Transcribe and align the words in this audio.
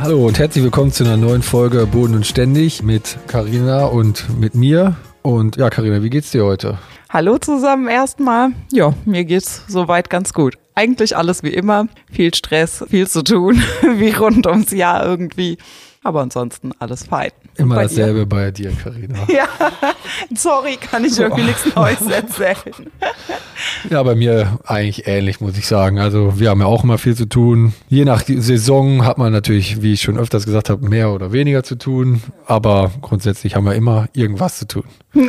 Hallo 0.00 0.28
und 0.28 0.38
herzlich 0.38 0.62
willkommen 0.62 0.92
zu 0.92 1.02
einer 1.02 1.16
neuen 1.16 1.42
Folge 1.42 1.84
Boden 1.84 2.14
und 2.14 2.24
Ständig 2.24 2.84
mit 2.84 3.18
Karina 3.26 3.86
und 3.86 4.26
mit 4.38 4.54
mir. 4.54 4.94
Und 5.22 5.56
ja, 5.56 5.70
Karina, 5.70 6.04
wie 6.04 6.08
geht's 6.08 6.30
dir 6.30 6.44
heute? 6.44 6.78
Hallo 7.10 7.38
zusammen 7.38 7.88
erstmal. 7.88 8.50
Ja, 8.70 8.94
mir 9.04 9.24
geht's 9.24 9.64
soweit 9.66 10.08
ganz 10.08 10.32
gut. 10.32 10.54
Eigentlich 10.76 11.16
alles 11.16 11.42
wie 11.42 11.52
immer. 11.52 11.88
Viel 12.12 12.32
Stress, 12.32 12.84
viel 12.88 13.08
zu 13.08 13.24
tun, 13.24 13.60
wie 13.96 14.10
rund 14.10 14.46
ums 14.46 14.70
Jahr 14.70 15.04
irgendwie. 15.04 15.58
Aber 16.02 16.20
ansonsten 16.20 16.72
alles 16.78 17.04
fein. 17.04 17.30
Immer 17.56 17.76
bei 17.76 17.82
dasselbe 17.84 18.20
dir? 18.20 18.26
bei 18.26 18.50
dir, 18.50 18.72
Karina. 18.72 19.18
Ja, 19.28 19.48
sorry, 20.34 20.76
kann 20.76 21.04
ich 21.04 21.18
irgendwie 21.18 21.42
oh. 21.42 21.46
nichts 21.46 21.74
Neues 21.74 22.00
erzählen. 22.02 22.90
Ja, 23.90 24.02
bei 24.04 24.14
mir 24.14 24.60
eigentlich 24.66 25.08
ähnlich, 25.08 25.40
muss 25.40 25.58
ich 25.58 25.66
sagen. 25.66 25.98
Also 25.98 26.38
wir 26.38 26.50
haben 26.50 26.60
ja 26.60 26.66
auch 26.66 26.84
immer 26.84 26.96
viel 26.96 27.16
zu 27.16 27.28
tun. 27.28 27.74
Je 27.88 28.04
nach 28.04 28.22
Saison 28.24 29.04
hat 29.04 29.18
man 29.18 29.32
natürlich, 29.32 29.82
wie 29.82 29.94
ich 29.94 30.02
schon 30.02 30.16
öfters 30.16 30.44
gesagt 30.44 30.70
habe, 30.70 30.88
mehr 30.88 31.10
oder 31.10 31.32
weniger 31.32 31.64
zu 31.64 31.76
tun. 31.76 32.22
Aber 32.46 32.92
grundsätzlich 33.02 33.56
haben 33.56 33.64
wir 33.64 33.74
immer 33.74 34.08
irgendwas 34.14 34.58
zu 34.58 34.68
tun. 34.68 34.84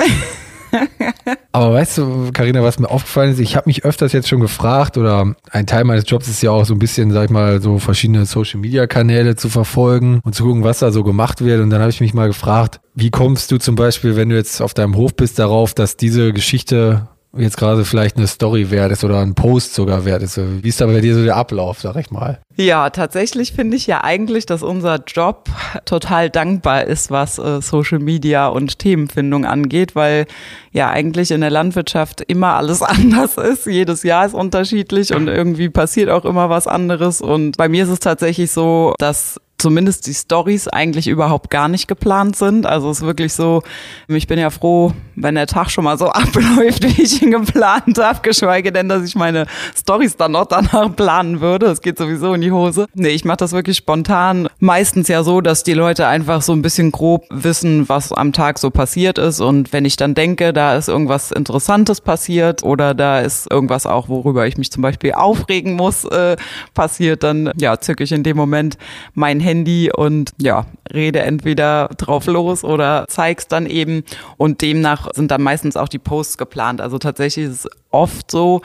Aber 1.52 1.74
weißt 1.74 1.98
du, 1.98 2.32
Karina, 2.32 2.62
was 2.62 2.78
mir 2.78 2.90
aufgefallen 2.90 3.32
ist, 3.32 3.40
ich 3.40 3.56
habe 3.56 3.68
mich 3.68 3.84
öfters 3.84 4.14
jetzt 4.14 4.28
schon 4.28 4.40
gefragt 4.40 4.98
oder 4.98 5.34
ein 5.50 5.66
Teil 5.66 5.84
meines 5.84 6.04
Jobs 6.08 6.28
ist 6.28 6.44
ja 6.44 6.52
auch 6.52 6.66
so 6.66 6.76
ein 6.76 6.80
bisschen, 6.80 7.12
sag 7.12 7.26
ich 7.26 7.30
mal, 7.32 7.60
so 7.60 7.80
verschiedene 7.80 8.26
Social 8.26 8.60
Media 8.60 8.86
Kanäle 8.86 9.36
zu 9.36 9.50
verfolgen 9.50 10.20
und 10.24 10.36
zu 10.36 10.44
gucken, 10.44 10.64
was 10.64 10.80
da 10.80 10.92
so 10.92 11.04
gemacht 11.04 11.42
wird. 11.42 11.62
Und 11.62 11.72
dann 11.72 11.82
habe 11.82 11.90
ich 11.90 12.02
mich 12.02 12.14
mal 12.14 12.28
gefragt, 12.28 12.82
wie 12.94 13.10
kommst 13.10 13.52
du 13.52 13.58
zum 13.58 13.76
Beispiel, 13.76 14.16
wenn 14.16 14.30
du 14.30 14.36
jetzt 14.36 14.62
auf 14.62 14.76
deinem 14.76 14.96
Hof 14.96 15.16
bist, 15.16 15.40
darauf, 15.40 15.74
dass 15.74 15.98
diese 15.98 16.34
Geschichte 16.34 17.08
jetzt 17.38 17.58
gerade 17.58 17.86
vielleicht 17.86 18.18
eine 18.18 18.28
Story 18.28 18.72
wert 18.72 18.92
ist 18.92 19.04
oder 19.04 19.20
ein 19.20 19.36
Post 19.36 19.76
sogar 19.76 20.06
wert 20.06 20.24
ist. 20.24 20.40
Wie 20.40 20.68
ist 20.68 20.82
da 20.82 20.88
bei 20.88 21.00
dir 21.00 21.16
so 21.16 21.24
der 21.24 21.36
Ablauf, 21.36 21.80
sag 21.80 21.96
ich 21.98 22.10
mal? 22.10 22.40
Ja, 22.56 22.90
tatsächlich 22.90 23.54
finde 23.54 23.78
ich 23.78 23.88
ja 23.88 24.04
eigentlich, 24.04 24.46
dass 24.46 24.64
unser 24.64 25.00
Job 25.06 25.50
total 25.86 26.30
dankbar 26.30 26.86
ist, 26.86 27.12
was 27.12 27.38
äh, 27.38 27.62
Social 27.62 28.00
Media 28.00 28.48
und 28.48 28.80
Themenfindung 28.80 29.46
angeht, 29.46 29.96
weil 29.96 30.26
ja 30.72 30.90
eigentlich 30.90 31.32
in 31.32 31.42
der 31.42 31.52
Landwirtschaft 31.52 32.22
immer 32.22 32.56
alles 32.56 32.82
anders 32.82 33.38
ist. 33.38 33.66
Jedes 33.66 34.04
Jahr 34.04 34.26
ist 34.26 34.34
unterschiedlich 34.34 35.14
und 35.14 35.28
irgendwie 35.28 35.70
passiert 35.70 36.10
auch 36.10 36.26
immer 36.26 36.50
was 36.50 36.68
anderes. 36.68 37.22
Und 37.22 37.58
bei 37.58 37.70
mir 37.70 37.84
ist 37.84 37.90
es 37.90 38.00
tatsächlich 38.00 38.52
so, 38.52 38.94
dass 38.98 39.40
zumindest 39.60 40.08
die 40.08 40.14
Stories 40.14 40.68
eigentlich 40.68 41.08
überhaupt 41.08 41.50
gar 41.50 41.68
nicht 41.68 41.88
geplant 41.88 42.36
sind. 42.36 42.66
Also 42.66 42.90
es 42.90 43.00
ist 43.00 43.06
wirklich 43.06 43.34
so, 43.34 43.62
ich 44.08 44.26
bin 44.26 44.40
ja 44.40 44.50
froh, 44.50 44.94
wenn 45.16 45.36
der 45.36 45.48
Tag 45.48 45.70
schon 45.70 45.84
mal 45.84 45.98
so 45.98 46.08
abläuft, 46.10 46.84
wie 46.84 47.02
ich 47.04 47.22
ihn 47.22 47.32
geplant 47.32 47.98
habe, 48.00 48.20
geschweige 48.22 48.72
denn, 48.72 48.90
dass 48.90 49.04
ich 49.04 49.16
meine 49.16 49.46
Stories 49.78 50.18
dann 50.18 50.32
noch 50.32 50.46
danach 50.46 50.96
planen 50.96 51.42
würde. 51.42 51.68
Es 51.68 51.82
geht 51.82 51.98
sowieso 51.98 52.34
in 52.34 52.42
die 52.42 52.52
Hose. 52.52 52.88
Nee, 52.94 53.10
ich 53.10 53.26
mache 53.26 53.38
das 53.38 53.52
wirklich 53.52 53.78
spontan. 53.78 54.48
Meistens 54.60 55.08
ja 55.08 55.24
so, 55.24 55.42
dass 55.42 55.64
die 55.64 55.74
Leute 55.74 56.08
einfach 56.08 56.42
so 56.42 56.54
ein 56.54 56.62
bisschen 56.62 56.92
grob 56.92 57.26
wissen, 57.30 57.90
was 57.90 58.14
am 58.14 58.34
Tag 58.34 58.60
so 58.60 58.70
passiert 58.70 59.18
ist. 59.18 59.42
Und 59.42 59.74
wenn 59.74 59.86
ich 59.86 59.98
dann 59.98 60.16
denke, 60.16 60.54
da 60.54 60.76
ist 60.76 60.88
irgendwas 60.88 61.32
Interessantes 61.32 62.02
passiert 62.02 62.64
oder 62.64 62.94
da 62.94 63.20
ist 63.20 63.52
irgendwas 63.52 63.86
auch, 63.86 64.08
worüber 64.08 64.48
ich 64.48 64.58
mich 64.58 64.72
zum 64.72 64.82
Beispiel 64.82 65.12
aufregen 65.12 65.74
muss, 65.74 66.06
äh, 66.06 66.38
passiert, 66.74 67.24
dann 67.24 67.52
ja, 67.60 67.80
zücke 67.80 68.04
ich 68.04 68.12
in 68.14 68.24
dem 68.24 68.38
Moment 68.38 68.78
mein 69.14 69.40
Handy 69.40 69.49
und 69.96 70.32
ja, 70.42 70.66
rede 70.94 71.22
entweder 71.22 71.90
drauf 71.98 72.26
los 72.26 72.64
oder 72.64 73.06
zeig's 73.08 73.48
dann 73.48 73.66
eben. 73.66 74.04
Und 74.38 74.62
demnach 74.62 75.10
sind 75.14 75.32
dann 75.32 75.42
meistens 75.42 75.78
auch 75.78 75.88
die 75.88 76.00
Posts 76.00 76.38
geplant. 76.38 76.82
Also 76.82 76.98
tatsächlich 76.98 77.46
ist 77.46 77.66
es 77.66 77.72
oft 77.90 78.30
so, 78.32 78.62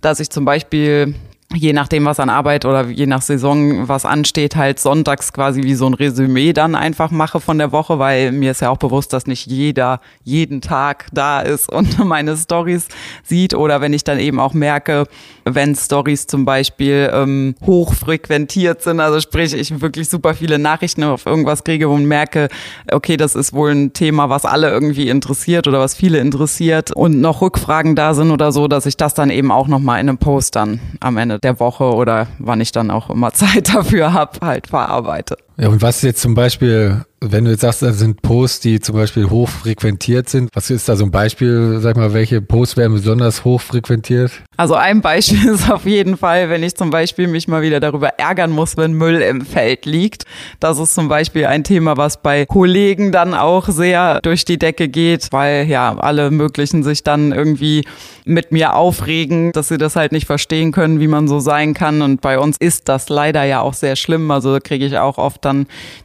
dass 0.00 0.20
ich 0.20 0.30
zum 0.30 0.44
Beispiel 0.44 1.14
je 1.54 1.72
nachdem, 1.72 2.04
was 2.04 2.20
an 2.20 2.30
Arbeit 2.30 2.64
oder 2.64 2.88
je 2.88 3.06
nach 3.06 3.22
Saison 3.22 3.88
was 3.88 4.04
ansteht, 4.04 4.56
halt 4.56 4.78
sonntags 4.78 5.32
quasi 5.32 5.62
wie 5.62 5.74
so 5.74 5.86
ein 5.86 5.94
Resümee 5.94 6.52
dann 6.52 6.74
einfach 6.74 7.10
mache 7.10 7.40
von 7.40 7.58
der 7.58 7.72
Woche, 7.72 7.98
weil 7.98 8.32
mir 8.32 8.50
ist 8.50 8.60
ja 8.60 8.70
auch 8.70 8.78
bewusst, 8.78 9.12
dass 9.12 9.26
nicht 9.26 9.46
jeder 9.46 10.00
jeden 10.24 10.60
Tag 10.60 11.06
da 11.12 11.40
ist 11.40 11.70
und 11.70 11.98
meine 12.04 12.36
Stories 12.36 12.88
sieht. 13.22 13.54
Oder 13.54 13.80
wenn 13.80 13.92
ich 13.92 14.04
dann 14.04 14.18
eben 14.18 14.40
auch 14.40 14.54
merke, 14.54 15.04
wenn 15.44 15.74
Stories 15.74 16.26
zum 16.26 16.44
Beispiel 16.44 17.10
ähm, 17.12 17.54
hochfrequentiert 17.64 18.82
sind, 18.82 19.00
also 19.00 19.20
sprich 19.20 19.54
ich 19.54 19.80
wirklich 19.80 20.08
super 20.08 20.34
viele 20.34 20.58
Nachrichten 20.58 21.04
auf 21.04 21.26
irgendwas 21.26 21.64
kriege 21.64 21.88
und 21.88 22.06
merke, 22.06 22.48
okay, 22.90 23.16
das 23.16 23.34
ist 23.34 23.52
wohl 23.52 23.70
ein 23.70 23.92
Thema, 23.92 24.30
was 24.30 24.44
alle 24.44 24.70
irgendwie 24.70 25.08
interessiert 25.08 25.66
oder 25.66 25.80
was 25.80 25.94
viele 25.94 26.18
interessiert 26.18 26.92
und 26.92 27.20
noch 27.20 27.42
Rückfragen 27.42 27.96
da 27.96 28.14
sind 28.14 28.30
oder 28.30 28.52
so, 28.52 28.68
dass 28.68 28.86
ich 28.86 28.96
das 28.96 29.14
dann 29.14 29.30
eben 29.30 29.50
auch 29.50 29.68
nochmal 29.68 30.00
in 30.00 30.08
einem 30.08 30.18
Post 30.18 30.56
dann 30.56 30.80
am 31.00 31.16
Ende 31.16 31.38
der 31.42 31.58
Woche 31.60 31.84
oder 31.94 32.26
wann 32.38 32.60
ich 32.60 32.72
dann 32.72 32.90
auch 32.90 33.10
immer 33.10 33.32
Zeit 33.32 33.74
dafür 33.74 34.12
habe, 34.12 34.38
halt 34.44 34.68
verarbeite. 34.68 35.36
Ja, 35.58 35.68
und 35.68 35.82
was 35.82 36.02
jetzt 36.02 36.22
zum 36.22 36.34
Beispiel, 36.34 37.04
wenn 37.20 37.44
du 37.44 37.50
jetzt 37.50 37.60
sagst, 37.60 37.82
das 37.82 37.98
sind 37.98 38.22
Posts, 38.22 38.60
die 38.60 38.80
zum 38.80 38.96
Beispiel 38.96 39.28
hoch 39.28 39.48
frequentiert 39.48 40.28
sind, 40.28 40.48
was 40.54 40.70
ist 40.70 40.88
da 40.88 40.96
so 40.96 41.04
ein 41.04 41.10
Beispiel, 41.10 41.78
sag 41.80 41.96
mal, 41.96 42.14
welche 42.14 42.40
Posts 42.40 42.76
werden 42.76 42.94
besonders 42.94 43.44
hoch 43.44 43.60
frequentiert? 43.60 44.32
Also 44.56 44.74
ein 44.74 45.02
Beispiel 45.02 45.48
ist 45.54 45.70
auf 45.70 45.84
jeden 45.84 46.16
Fall, 46.16 46.48
wenn 46.48 46.62
ich 46.62 46.74
zum 46.74 46.90
Beispiel 46.90 47.28
mich 47.28 47.48
mal 47.48 47.62
wieder 47.62 47.80
darüber 47.80 48.08
ärgern 48.18 48.50
muss, 48.50 48.76
wenn 48.76 48.94
Müll 48.94 49.20
im 49.20 49.42
Feld 49.42 49.84
liegt. 49.84 50.24
Das 50.58 50.78
ist 50.78 50.94
zum 50.94 51.08
Beispiel 51.08 51.46
ein 51.46 51.64
Thema, 51.64 51.96
was 51.96 52.22
bei 52.22 52.46
Kollegen 52.46 53.12
dann 53.12 53.34
auch 53.34 53.68
sehr 53.68 54.20
durch 54.22 54.44
die 54.44 54.58
Decke 54.58 54.88
geht, 54.88 55.28
weil 55.32 55.68
ja 55.68 55.96
alle 55.98 56.30
möglichen 56.30 56.82
sich 56.82 57.02
dann 57.04 57.32
irgendwie 57.32 57.84
mit 58.24 58.52
mir 58.52 58.74
aufregen, 58.74 59.52
dass 59.52 59.68
sie 59.68 59.78
das 59.78 59.96
halt 59.96 60.12
nicht 60.12 60.26
verstehen 60.26 60.72
können, 60.72 61.00
wie 61.00 61.08
man 61.08 61.28
so 61.28 61.40
sein 61.40 61.74
kann. 61.74 62.02
Und 62.02 62.20
bei 62.20 62.38
uns 62.38 62.56
ist 62.58 62.88
das 62.88 63.08
leider 63.08 63.44
ja 63.44 63.60
auch 63.60 63.74
sehr 63.74 63.96
schlimm. 63.96 64.30
Also 64.30 64.58
kriege 64.62 64.86
ich 64.86 64.98
auch 64.98 65.18
oft 65.18 65.44
dann 65.44 65.51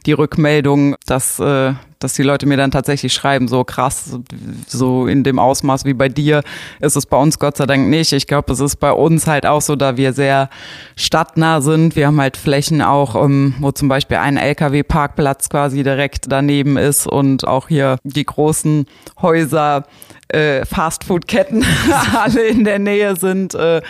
die 0.06 0.12
Rückmeldung, 0.12 0.96
dass, 1.06 1.38
äh, 1.38 1.72
dass 1.98 2.14
die 2.14 2.22
Leute 2.22 2.46
mir 2.46 2.56
dann 2.56 2.70
tatsächlich 2.70 3.12
schreiben, 3.12 3.48
so 3.48 3.64
krass, 3.64 4.18
so 4.66 5.06
in 5.06 5.24
dem 5.24 5.38
Ausmaß 5.38 5.84
wie 5.84 5.94
bei 5.94 6.08
dir 6.08 6.42
ist 6.80 6.96
es 6.96 7.06
bei 7.06 7.16
uns 7.16 7.38
Gott 7.38 7.56
sei 7.56 7.66
Dank 7.66 7.88
nicht. 7.88 8.12
Ich 8.12 8.26
glaube, 8.26 8.52
es 8.52 8.60
ist 8.60 8.76
bei 8.76 8.92
uns 8.92 9.26
halt 9.26 9.46
auch 9.46 9.62
so, 9.62 9.76
da 9.76 9.96
wir 9.96 10.12
sehr 10.12 10.48
stadtnah 10.96 11.60
sind. 11.60 11.96
Wir 11.96 12.06
haben 12.06 12.20
halt 12.20 12.36
Flächen 12.36 12.82
auch, 12.82 13.14
ähm, 13.16 13.54
wo 13.60 13.72
zum 13.72 13.88
Beispiel 13.88 14.18
ein 14.18 14.36
LKW-Parkplatz 14.36 15.48
quasi 15.48 15.82
direkt 15.82 16.26
daneben 16.28 16.76
ist 16.76 17.06
und 17.06 17.46
auch 17.46 17.68
hier 17.68 17.98
die 18.04 18.24
großen 18.24 18.86
Häuser 19.20 19.84
äh, 20.28 20.64
Fastfood-Ketten 20.64 21.64
alle 22.14 22.46
in 22.46 22.64
der 22.64 22.78
Nähe 22.78 23.16
sind, 23.16 23.54
äh, 23.54 23.82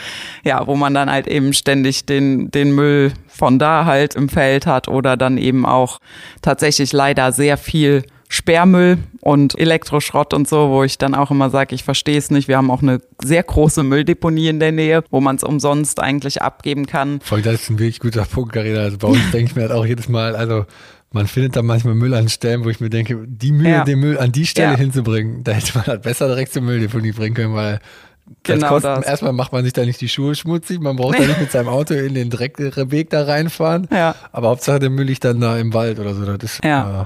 ja, 0.44 0.66
wo 0.66 0.76
man 0.76 0.94
dann 0.94 1.10
halt 1.10 1.26
eben 1.26 1.52
ständig 1.52 2.06
den, 2.06 2.50
den 2.50 2.72
Müll 2.74 3.12
von 3.38 3.58
da 3.58 3.84
halt 3.84 4.14
im 4.16 4.28
Feld 4.28 4.66
hat 4.66 4.88
oder 4.88 5.16
dann 5.16 5.38
eben 5.38 5.64
auch 5.64 6.00
tatsächlich 6.42 6.92
leider 6.92 7.32
sehr 7.32 7.56
viel 7.56 8.04
Sperrmüll 8.28 8.98
und 9.20 9.58
Elektroschrott 9.58 10.34
und 10.34 10.46
so, 10.46 10.68
wo 10.68 10.84
ich 10.84 10.98
dann 10.98 11.14
auch 11.14 11.30
immer 11.30 11.48
sage, 11.48 11.74
ich 11.74 11.82
verstehe 11.82 12.18
es 12.18 12.30
nicht. 12.30 12.46
Wir 12.46 12.58
haben 12.58 12.70
auch 12.70 12.82
eine 12.82 13.00
sehr 13.22 13.42
große 13.42 13.82
Mülldeponie 13.82 14.48
in 14.48 14.60
der 14.60 14.72
Nähe, 14.72 15.02
wo 15.10 15.20
man 15.20 15.36
es 15.36 15.44
umsonst 15.44 16.00
eigentlich 16.00 16.42
abgeben 16.42 16.86
kann. 16.86 17.20
Voll, 17.22 17.40
das 17.40 17.54
ist 17.54 17.70
ein 17.70 17.78
wirklich 17.78 18.00
guter 18.00 18.24
Punkt, 18.24 18.52
Carina. 18.52 18.80
Also 18.80 18.98
bei 18.98 19.08
uns 19.08 19.30
denke 19.32 19.50
ich 19.50 19.56
mir 19.56 19.62
halt 19.62 19.72
auch 19.72 19.86
jedes 19.86 20.08
Mal, 20.08 20.36
also 20.36 20.66
man 21.10 21.26
findet 21.26 21.56
da 21.56 21.62
manchmal 21.62 21.94
Müll 21.94 22.12
an 22.12 22.28
Stellen, 22.28 22.64
wo 22.64 22.68
ich 22.68 22.80
mir 22.80 22.90
denke, 22.90 23.18
die 23.26 23.52
Mühe, 23.52 23.70
ja. 23.70 23.84
den 23.84 24.00
Müll 24.00 24.18
an 24.18 24.30
die 24.30 24.44
Stelle 24.44 24.72
ja. 24.72 24.76
hinzubringen, 24.76 25.42
da 25.42 25.52
hätte 25.52 25.78
man 25.78 25.86
halt 25.86 26.02
besser 26.02 26.28
direkt 26.28 26.52
zur 26.52 26.60
Mülldeponie 26.62 27.12
bringen 27.12 27.34
können, 27.34 27.54
weil 27.54 27.80
genau 28.42 28.68
kostet, 28.68 28.98
das. 28.98 29.06
erstmal 29.06 29.32
macht 29.32 29.52
man 29.52 29.64
sich 29.64 29.72
da 29.72 29.84
nicht 29.84 30.00
die 30.00 30.08
Schuhe 30.08 30.34
schmutzig, 30.34 30.80
man 30.80 30.96
braucht 30.96 31.18
da 31.18 31.24
nicht 31.24 31.40
mit 31.40 31.50
seinem 31.52 31.68
Auto 31.68 31.94
in 31.94 32.14
den 32.14 32.30
Dreckweg 32.30 33.10
da 33.10 33.24
reinfahren. 33.24 33.88
Ja. 33.92 34.14
Aber 34.32 34.48
Hauptsache 34.48 34.78
der 34.78 34.90
Müll 34.90 35.06
liegt 35.06 35.24
dann 35.24 35.40
da 35.40 35.56
im 35.58 35.74
Wald 35.74 35.98
oder 35.98 36.14
so. 36.14 36.24
Das 36.24 36.42
ist, 36.54 36.64
ja. 36.64 37.02
Äh, 37.02 37.04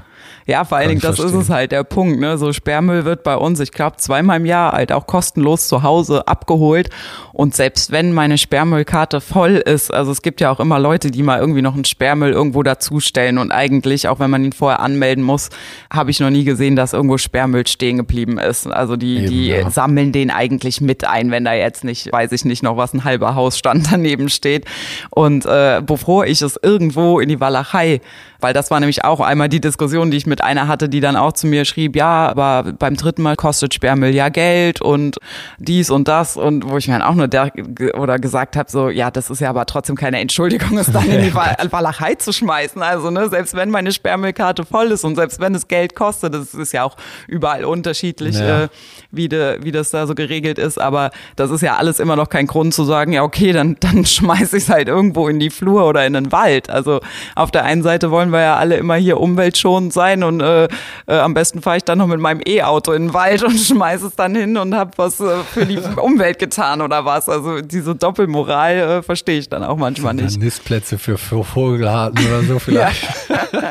Ja, 0.50 0.64
vor 0.64 0.78
allen 0.78 0.88
Dingen, 0.88 1.00
das 1.00 1.16
verstehen. 1.16 1.38
ist 1.40 1.44
es 1.44 1.50
halt 1.50 1.72
der 1.72 1.84
Punkt. 1.84 2.18
Ne? 2.20 2.36
So 2.38 2.52
Sperrmüll 2.52 3.04
wird 3.04 3.22
bei 3.22 3.36
uns, 3.36 3.60
ich 3.60 3.70
glaube, 3.72 3.96
zweimal 3.96 4.38
im 4.38 4.46
Jahr 4.46 4.72
halt 4.72 4.90
auch 4.92 5.06
kostenlos 5.06 5.68
zu 5.68 5.82
Hause 5.82 6.26
abgeholt. 6.26 6.90
Und 7.32 7.54
selbst 7.54 7.92
wenn 7.92 8.12
meine 8.12 8.38
Sperrmüllkarte 8.38 9.20
voll 9.20 9.52
ist, 9.56 9.92
also 9.92 10.10
es 10.12 10.22
gibt 10.22 10.40
ja 10.40 10.50
auch 10.50 10.60
immer 10.60 10.78
Leute, 10.78 11.10
die 11.10 11.22
mal 11.22 11.38
irgendwie 11.38 11.62
noch 11.62 11.74
einen 11.74 11.84
Sperrmüll 11.84 12.32
irgendwo 12.32 12.62
dazustellen. 12.62 13.38
Und 13.38 13.52
eigentlich, 13.52 14.08
auch 14.08 14.18
wenn 14.18 14.30
man 14.30 14.44
ihn 14.44 14.52
vorher 14.52 14.80
anmelden 14.80 15.24
muss, 15.24 15.50
habe 15.92 16.10
ich 16.10 16.20
noch 16.20 16.30
nie 16.30 16.44
gesehen, 16.44 16.76
dass 16.76 16.92
irgendwo 16.92 17.18
Sperrmüll 17.18 17.66
stehen 17.66 17.96
geblieben 17.96 18.38
ist. 18.38 18.66
Also 18.66 18.96
die, 18.96 19.18
Eben, 19.18 19.26
die 19.28 19.46
ja. 19.48 19.70
sammeln 19.70 20.12
den 20.12 20.30
eigentlich 20.30 20.80
mit 20.80 21.04
ein, 21.12 21.30
wenn 21.30 21.44
da 21.44 21.52
jetzt 21.52 21.84
nicht, 21.84 22.12
weiß 22.12 22.32
ich 22.32 22.44
nicht, 22.44 22.62
noch 22.62 22.76
was 22.76 22.92
ein 22.92 23.04
halber 23.04 23.34
Hausstand 23.34 23.86
daneben 23.92 24.28
steht. 24.28 24.64
Und 25.10 25.46
äh, 25.46 25.82
bevor 25.84 26.26
ich 26.26 26.42
es 26.42 26.58
irgendwo 26.62 27.20
in 27.20 27.28
die 27.28 27.40
Walachei 27.40 28.00
weil 28.42 28.52
das 28.52 28.70
war 28.70 28.80
nämlich 28.80 29.04
auch 29.04 29.20
einmal 29.20 29.48
die 29.48 29.60
Diskussion, 29.60 30.10
die 30.10 30.16
ich 30.16 30.26
mit 30.26 30.42
einer 30.42 30.68
hatte, 30.68 30.88
die 30.88 31.00
dann 31.00 31.16
auch 31.16 31.32
zu 31.32 31.46
mir 31.46 31.64
schrieb, 31.64 31.96
ja, 31.96 32.28
aber 32.28 32.72
beim 32.72 32.96
dritten 32.96 33.22
Mal 33.22 33.36
kostet 33.36 33.74
Sperrmüll 33.74 34.14
ja 34.14 34.28
Geld 34.28 34.80
und 34.80 35.18
dies 35.58 35.90
und 35.90 36.08
das 36.08 36.36
und 36.36 36.68
wo 36.68 36.76
ich 36.76 36.88
mir 36.88 36.94
dann 36.98 37.02
auch 37.02 37.14
nur 37.14 37.28
der, 37.28 37.52
oder 37.94 38.18
gesagt 38.18 38.56
habe, 38.56 38.70
so, 38.70 38.88
ja, 38.88 39.10
das 39.10 39.30
ist 39.30 39.40
ja 39.40 39.50
aber 39.50 39.66
trotzdem 39.66 39.96
keine 39.96 40.18
Entschuldigung, 40.20 40.76
es 40.78 40.90
dann 40.90 41.04
in 41.08 41.22
die 41.22 41.34
Walachei 41.34 42.14
zu 42.16 42.32
schmeißen. 42.32 42.82
Also, 42.82 43.10
ne, 43.10 43.28
selbst 43.28 43.54
wenn 43.54 43.70
meine 43.70 43.92
Sperrmüllkarte 43.92 44.64
voll 44.64 44.90
ist 44.90 45.04
und 45.04 45.14
selbst 45.14 45.40
wenn 45.40 45.54
es 45.54 45.68
Geld 45.68 45.94
kostet, 45.94 46.34
das 46.34 46.54
ist 46.54 46.72
ja 46.72 46.84
auch 46.84 46.96
überall 47.28 47.64
unterschiedlich, 47.64 48.36
ja. 48.36 48.64
äh, 48.64 48.68
wie, 49.10 49.28
de, 49.28 49.62
wie 49.62 49.72
das 49.72 49.90
da 49.90 50.06
so 50.06 50.14
geregelt 50.14 50.58
ist, 50.58 50.80
aber 50.80 51.10
das 51.36 51.50
ist 51.50 51.60
ja 51.60 51.76
alles 51.76 52.00
immer 52.00 52.16
noch 52.16 52.28
kein 52.28 52.46
Grund 52.46 52.74
zu 52.74 52.84
sagen, 52.84 53.12
ja, 53.12 53.22
okay, 53.22 53.52
dann, 53.52 53.76
dann 53.78 54.04
schmeiße 54.04 54.56
ich 54.56 54.64
es 54.64 54.68
halt 54.68 54.88
irgendwo 54.88 55.28
in 55.28 55.38
die 55.38 55.50
Flur 55.50 55.86
oder 55.86 56.04
in 56.04 56.14
den 56.14 56.32
Wald. 56.32 56.70
Also 56.70 57.00
auf 57.36 57.50
der 57.50 57.64
einen 57.64 57.82
Seite 57.82 58.10
wollen 58.10 58.31
wir 58.32 58.40
ja 58.40 58.56
alle 58.56 58.76
immer 58.76 58.96
hier 58.96 59.20
umweltschonend 59.20 59.92
sein 59.92 60.22
und 60.22 60.40
äh, 60.40 60.64
äh, 61.06 61.18
am 61.18 61.34
besten 61.34 61.62
fahre 61.62 61.76
ich 61.76 61.84
dann 61.84 61.98
noch 61.98 62.06
mit 62.06 62.20
meinem 62.20 62.40
E-Auto 62.46 62.92
in 62.92 63.08
den 63.08 63.14
Wald 63.14 63.42
und 63.44 63.58
schmeiße 63.58 64.06
es 64.06 64.16
dann 64.16 64.34
hin 64.34 64.56
und 64.56 64.74
habe 64.74 64.92
was 64.96 65.20
äh, 65.20 65.38
für 65.52 65.66
die 65.66 65.78
Umwelt 65.78 66.38
getan 66.38 66.80
oder 66.80 67.04
was. 67.04 67.28
Also 67.28 67.60
diese 67.60 67.94
Doppelmoral 67.94 68.76
äh, 68.76 69.02
verstehe 69.02 69.38
ich 69.38 69.48
dann 69.48 69.64
auch 69.64 69.76
manchmal 69.76 70.14
nicht. 70.14 70.38
Nistplätze 70.38 70.98
für, 70.98 71.18
für 71.18 71.44
Vogelarten 71.44 72.24
oder 72.26 72.42
so 72.42 72.58
vielleicht. 72.58 73.02
Ja. 73.28 73.61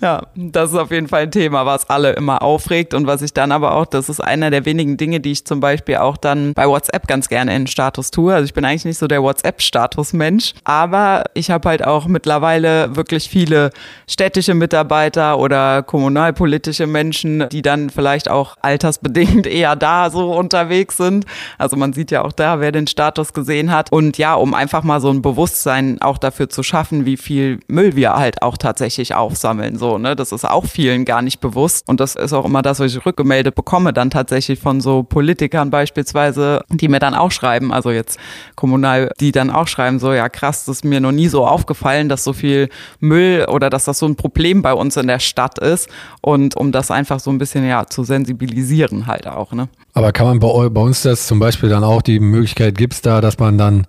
Ja, 0.00 0.22
das 0.34 0.70
ist 0.70 0.76
auf 0.76 0.90
jeden 0.90 1.08
Fall 1.08 1.22
ein 1.22 1.30
Thema, 1.30 1.66
was 1.66 1.88
alle 1.88 2.12
immer 2.12 2.42
aufregt 2.42 2.94
und 2.94 3.06
was 3.06 3.22
ich 3.22 3.32
dann 3.32 3.52
aber 3.52 3.74
auch, 3.74 3.86
das 3.86 4.08
ist 4.08 4.20
einer 4.20 4.50
der 4.50 4.64
wenigen 4.64 4.96
Dinge, 4.96 5.20
die 5.20 5.32
ich 5.32 5.44
zum 5.44 5.60
Beispiel 5.60 5.96
auch 5.96 6.16
dann 6.16 6.54
bei 6.54 6.66
WhatsApp 6.66 7.06
ganz 7.06 7.28
gerne 7.28 7.54
in 7.54 7.66
Status 7.66 8.10
tue. 8.10 8.34
Also 8.34 8.44
ich 8.44 8.54
bin 8.54 8.64
eigentlich 8.64 8.84
nicht 8.84 8.98
so 8.98 9.06
der 9.06 9.22
WhatsApp-Status-Mensch, 9.22 10.54
aber 10.64 11.24
ich 11.34 11.50
habe 11.50 11.68
halt 11.68 11.84
auch 11.84 12.06
mittlerweile 12.06 12.96
wirklich 12.96 13.28
viele 13.28 13.70
städtische 14.08 14.54
Mitarbeiter 14.54 15.38
oder 15.38 15.82
kommunalpolitische 15.82 16.86
Menschen, 16.86 17.48
die 17.50 17.62
dann 17.62 17.90
vielleicht 17.90 18.30
auch 18.30 18.56
altersbedingt 18.60 19.46
eher 19.52 19.76
da 19.76 20.10
so 20.10 20.32
unterwegs 20.32 20.96
sind. 20.96 21.26
Also 21.58 21.76
man 21.76 21.92
sieht 21.92 22.10
ja 22.10 22.22
auch 22.22 22.32
da, 22.32 22.60
wer 22.60 22.72
den 22.72 22.86
Status 22.86 23.32
gesehen 23.32 23.70
hat. 23.70 23.92
Und 23.92 24.18
ja, 24.18 24.34
um 24.34 24.54
einfach 24.54 24.82
mal 24.82 25.00
so 25.00 25.10
ein 25.10 25.22
Bewusstsein 25.22 26.00
auch 26.02 26.18
dafür 26.18 26.48
zu 26.48 26.62
schaffen, 26.62 27.06
wie 27.06 27.16
viel 27.16 27.60
Müll 27.68 27.96
wir 27.96 28.14
halt 28.14 28.42
auch 28.42 28.56
tatsächlich 28.56 28.91
aufsammeln. 29.14 29.78
So, 29.78 29.98
ne? 29.98 30.14
Das 30.16 30.32
ist 30.32 30.44
auch 30.44 30.66
vielen 30.66 31.04
gar 31.04 31.22
nicht 31.22 31.40
bewusst. 31.40 31.88
Und 31.88 32.00
das 32.00 32.14
ist 32.14 32.32
auch 32.32 32.44
immer 32.44 32.62
das, 32.62 32.80
was 32.80 32.94
ich 32.94 33.04
rückgemeldet 33.04 33.54
bekomme, 33.54 33.92
dann 33.92 34.10
tatsächlich 34.10 34.58
von 34.58 34.80
so 34.80 35.02
Politikern 35.02 35.70
beispielsweise, 35.70 36.64
die 36.68 36.88
mir 36.88 36.98
dann 36.98 37.14
auch 37.14 37.30
schreiben, 37.30 37.72
also 37.72 37.90
jetzt 37.90 38.18
kommunal, 38.54 39.10
die 39.20 39.32
dann 39.32 39.50
auch 39.50 39.68
schreiben, 39.68 39.98
so, 39.98 40.12
ja 40.12 40.28
krass, 40.28 40.64
das 40.64 40.76
ist 40.76 40.84
mir 40.84 41.00
noch 41.00 41.12
nie 41.12 41.28
so 41.28 41.46
aufgefallen, 41.46 42.08
dass 42.08 42.24
so 42.24 42.32
viel 42.32 42.68
Müll 43.00 43.46
oder 43.48 43.70
dass 43.70 43.84
das 43.84 43.98
so 43.98 44.06
ein 44.06 44.16
Problem 44.16 44.62
bei 44.62 44.72
uns 44.74 44.96
in 44.96 45.06
der 45.06 45.18
Stadt 45.18 45.58
ist 45.58 45.88
und 46.20 46.56
um 46.56 46.72
das 46.72 46.90
einfach 46.90 47.20
so 47.20 47.30
ein 47.30 47.38
bisschen 47.38 47.66
ja 47.66 47.86
zu 47.86 48.04
sensibilisieren 48.04 49.06
halt 49.06 49.26
auch. 49.26 49.52
Ne? 49.52 49.68
Aber 49.94 50.12
kann 50.12 50.26
man 50.26 50.38
bei, 50.38 50.68
bei 50.68 50.80
uns 50.80 51.02
das 51.02 51.26
zum 51.26 51.38
Beispiel 51.38 51.68
dann 51.68 51.84
auch 51.84 52.02
die 52.02 52.20
Möglichkeit 52.20 52.76
gibt 52.76 52.94
es 52.94 53.02
da, 53.02 53.20
dass 53.20 53.38
man 53.38 53.58
dann 53.58 53.86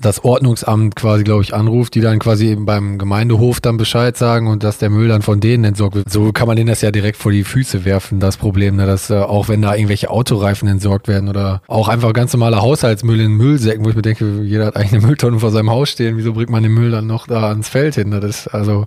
das 0.00 0.24
Ordnungsamt 0.24 0.96
quasi, 0.96 1.24
glaube 1.24 1.42
ich, 1.42 1.54
anruft, 1.54 1.94
die 1.94 2.00
dann 2.00 2.18
quasi 2.18 2.48
eben 2.48 2.66
beim 2.66 2.98
Gemeindehof 2.98 3.60
dann 3.60 3.76
Bescheid 3.76 4.16
sagen 4.16 4.46
und 4.46 4.62
dass 4.62 4.78
der 4.78 4.90
Müll 4.90 5.08
dann 5.08 5.22
von 5.22 5.40
denen 5.40 5.64
entsorgt 5.64 5.96
wird. 5.96 6.10
So 6.10 6.32
kann 6.32 6.46
man 6.46 6.56
denen 6.56 6.68
das 6.68 6.80
ja 6.80 6.90
direkt 6.90 7.16
vor 7.16 7.32
die 7.32 7.44
Füße 7.44 7.84
werfen, 7.84 8.20
das 8.20 8.36
Problem, 8.36 8.76
ne? 8.76 8.86
dass 8.86 9.10
äh, 9.10 9.14
auch 9.14 9.48
wenn 9.48 9.62
da 9.62 9.74
irgendwelche 9.74 10.10
Autoreifen 10.10 10.68
entsorgt 10.68 11.08
werden 11.08 11.28
oder 11.28 11.62
auch 11.66 11.88
einfach 11.88 12.12
ganz 12.12 12.32
normaler 12.32 12.62
Haushaltsmüll 12.62 13.20
in 13.20 13.32
Müllsäcken, 13.32 13.84
wo 13.84 13.90
ich 13.90 13.96
mir 13.96 14.02
denke, 14.02 14.42
jeder 14.42 14.66
hat 14.66 14.76
eigentlich 14.76 14.92
eine 14.92 15.06
Mülltonne 15.06 15.38
vor 15.38 15.50
seinem 15.50 15.70
Haus 15.70 15.90
stehen, 15.90 16.16
wieso 16.16 16.32
bringt 16.32 16.50
man 16.50 16.62
den 16.62 16.72
Müll 16.72 16.90
dann 16.90 17.06
noch 17.06 17.26
da 17.26 17.48
ans 17.48 17.68
Feld 17.68 17.94
hin? 17.94 18.08
Ne? 18.08 18.20
Das, 18.20 18.46
also, 18.48 18.86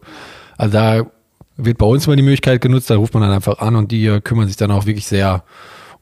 also 0.57 0.73
da 0.73 1.05
wird 1.57 1.77
bei 1.77 1.85
uns 1.85 2.05
immer 2.07 2.15
die 2.15 2.23
Möglichkeit 2.23 2.61
genutzt, 2.61 2.89
da 2.89 2.95
ruft 2.95 3.13
man 3.13 3.23
dann 3.23 3.31
einfach 3.31 3.59
an 3.59 3.75
und 3.75 3.91
die 3.91 4.05
äh, 4.05 4.21
kümmern 4.21 4.47
sich 4.47 4.57
dann 4.57 4.71
auch 4.71 4.85
wirklich 4.85 5.07
sehr 5.07 5.43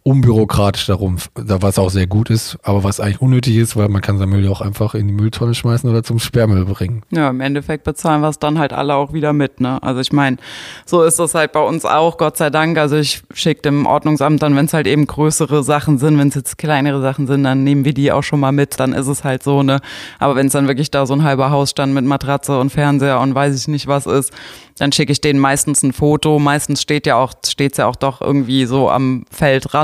unbürokratisch 0.03 0.85
darum, 0.85 1.15
was 1.35 1.79
auch 1.79 1.89
sehr 1.89 2.07
gut 2.07 2.29
ist, 2.29 2.57
aber 2.61 2.83
was 2.83 2.99
eigentlich 2.99 3.21
unnötig 3.21 3.55
ist, 3.55 3.77
weil 3.77 3.87
man 3.87 4.01
kann 4.01 4.17
sein 4.17 4.27
Müll 4.27 4.43
ja 4.43 4.51
auch 4.51 4.59
einfach 4.59 4.95
in 4.95 5.07
die 5.07 5.13
Mülltonne 5.13 5.53
schmeißen 5.53 5.89
oder 5.89 6.03
zum 6.03 6.19
Sperrmüll 6.19 6.65
bringen. 6.65 7.03
Ja, 7.11 7.29
im 7.29 7.39
Endeffekt 7.39 7.85
bezahlen 7.85 8.19
wir 8.21 8.27
es 8.27 8.37
dann 8.37 8.59
halt 8.59 8.73
alle 8.73 8.95
auch 8.95 9.13
wieder 9.13 9.31
mit, 9.31 9.61
ne? 9.61 9.81
Also 9.81 10.01
ich 10.01 10.11
meine, 10.11 10.37
so 10.85 11.03
ist 11.03 11.19
das 11.19 11.35
halt 11.35 11.53
bei 11.53 11.61
uns 11.61 11.85
auch, 11.85 12.17
Gott 12.17 12.35
sei 12.35 12.49
Dank. 12.49 12.77
Also 12.77 12.97
ich 12.97 13.23
schicke 13.33 13.61
dem 13.61 13.85
Ordnungsamt 13.85 14.43
dann, 14.43 14.57
wenn 14.57 14.65
es 14.65 14.73
halt 14.73 14.87
eben 14.87 15.07
größere 15.07 15.63
Sachen 15.63 15.97
sind, 15.97 16.17
wenn 16.17 16.27
es 16.27 16.35
jetzt 16.35 16.57
kleinere 16.57 17.01
Sachen 17.01 17.25
sind, 17.25 17.43
dann 17.45 17.63
nehmen 17.63 17.85
wir 17.85 17.93
die 17.93 18.11
auch 18.11 18.23
schon 18.23 18.41
mal 18.41 18.51
mit, 18.51 18.79
dann 18.81 18.91
ist 18.91 19.07
es 19.07 19.23
halt 19.23 19.41
so, 19.41 19.63
ne? 19.63 19.79
Aber 20.19 20.35
wenn 20.35 20.47
es 20.47 20.53
dann 20.53 20.67
wirklich 20.67 20.91
da 20.91 21.05
so 21.05 21.13
ein 21.13 21.23
halber 21.23 21.49
Hausstand 21.49 21.93
mit 21.93 22.03
Matratze 22.03 22.59
und 22.59 22.71
Fernseher 22.71 23.21
und 23.21 23.35
weiß 23.35 23.55
ich 23.55 23.69
nicht 23.69 23.87
was 23.87 24.05
ist, 24.05 24.33
dann 24.79 24.91
schicke 24.91 25.11
ich 25.11 25.21
denen 25.21 25.39
meistens 25.39 25.83
ein 25.83 25.93
Foto. 25.93 26.39
Meistens 26.39 26.81
steht 26.81 27.05
ja 27.05 27.15
auch, 27.15 27.33
steht's 27.45 27.77
ja 27.77 27.85
auch 27.85 27.95
doch 27.95 28.21
irgendwie 28.21 28.65
so 28.65 28.89
am 28.89 29.23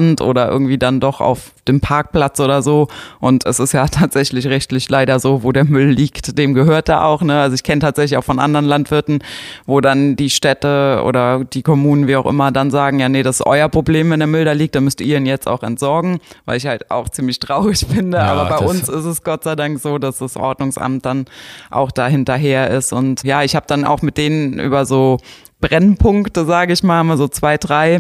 Feldrand 0.10 0.22
oder 0.22 0.50
irgendwie 0.50 0.78
dann 0.78 1.00
doch 1.00 1.22
auf 1.22 1.52
dem 1.68 1.82
Parkplatz 1.82 2.40
oder 2.40 2.62
so. 2.62 2.88
Und 3.20 3.46
es 3.46 3.60
ist 3.60 3.74
ja 3.74 3.88
tatsächlich 3.92 4.48
rechtlich 4.48 4.90
leider 4.90 5.20
so, 5.20 5.44
wo 5.44 5.52
der 5.52 5.66
Müll 5.66 5.90
liegt, 5.90 6.38
dem 6.38 6.54
gehört 6.54 6.90
er 6.90 7.06
auch. 7.06 7.22
Ne? 7.22 7.40
Also 7.40 7.56
ich 7.56 7.64
kenne 7.64 7.82
tatsächlich 7.82 8.18
auch 8.18 8.24
von 8.24 8.40
anderen 8.40 8.66
Landwirten, 8.66 9.20
wo 9.66 9.82
dann 9.82 10.16
die 10.16 10.30
Städte 10.30 11.02
oder 11.06 11.44
die 11.44 11.62
Kommunen, 11.62 12.08
wie 12.08 12.16
auch 12.16 12.26
immer, 12.26 12.52
dann 12.52 12.72
sagen, 12.72 13.00
ja, 13.00 13.10
nee, 13.10 13.24
das 13.24 13.38
ist 13.40 13.46
euer 13.46 13.70
Problem, 13.70 14.10
wenn 14.12 14.20
der 14.20 14.28
Müll 14.28 14.46
da 14.46 14.54
liegt, 14.54 14.76
dann 14.76 14.84
müsst 14.84 15.02
ihr 15.02 15.18
ihn 15.18 15.26
jetzt 15.26 15.48
auch 15.48 15.64
entsorgen, 15.64 16.20
weil 16.46 16.58
ich 16.58 16.68
halt 16.68 16.90
auch 16.92 17.10
ziemlich 17.10 17.40
traurig 17.40 17.80
finde. 17.90 18.18
Ja, 18.18 18.34
Aber 18.34 18.58
bei 18.58 18.66
uns 18.66 18.90
ist 18.90 19.06
es 19.06 19.24
Gott 19.24 19.44
sei 19.44 19.56
Dank 19.56 19.80
so, 19.80 19.98
dass 19.98 20.20
das 20.20 20.36
Ordnungsamt 20.36 21.06
dann 21.06 21.26
auch 21.70 21.92
da 21.92 22.08
hinterher 22.08 22.70
ist. 22.70 22.94
Und 22.94 23.24
ja, 23.24 23.44
ich 23.44 23.56
habe 23.56 23.66
dann 23.68 23.86
auch 23.86 24.02
mit 24.02 24.18
denen 24.18 24.60
über 24.60 24.86
so 24.86 25.18
Brennpunkte, 25.62 26.46
sage 26.46 26.74
ich 26.74 26.84
mal, 26.84 27.04
mal 27.04 27.18
so 27.18 27.28
zwei, 27.28 27.58
drei 27.58 28.00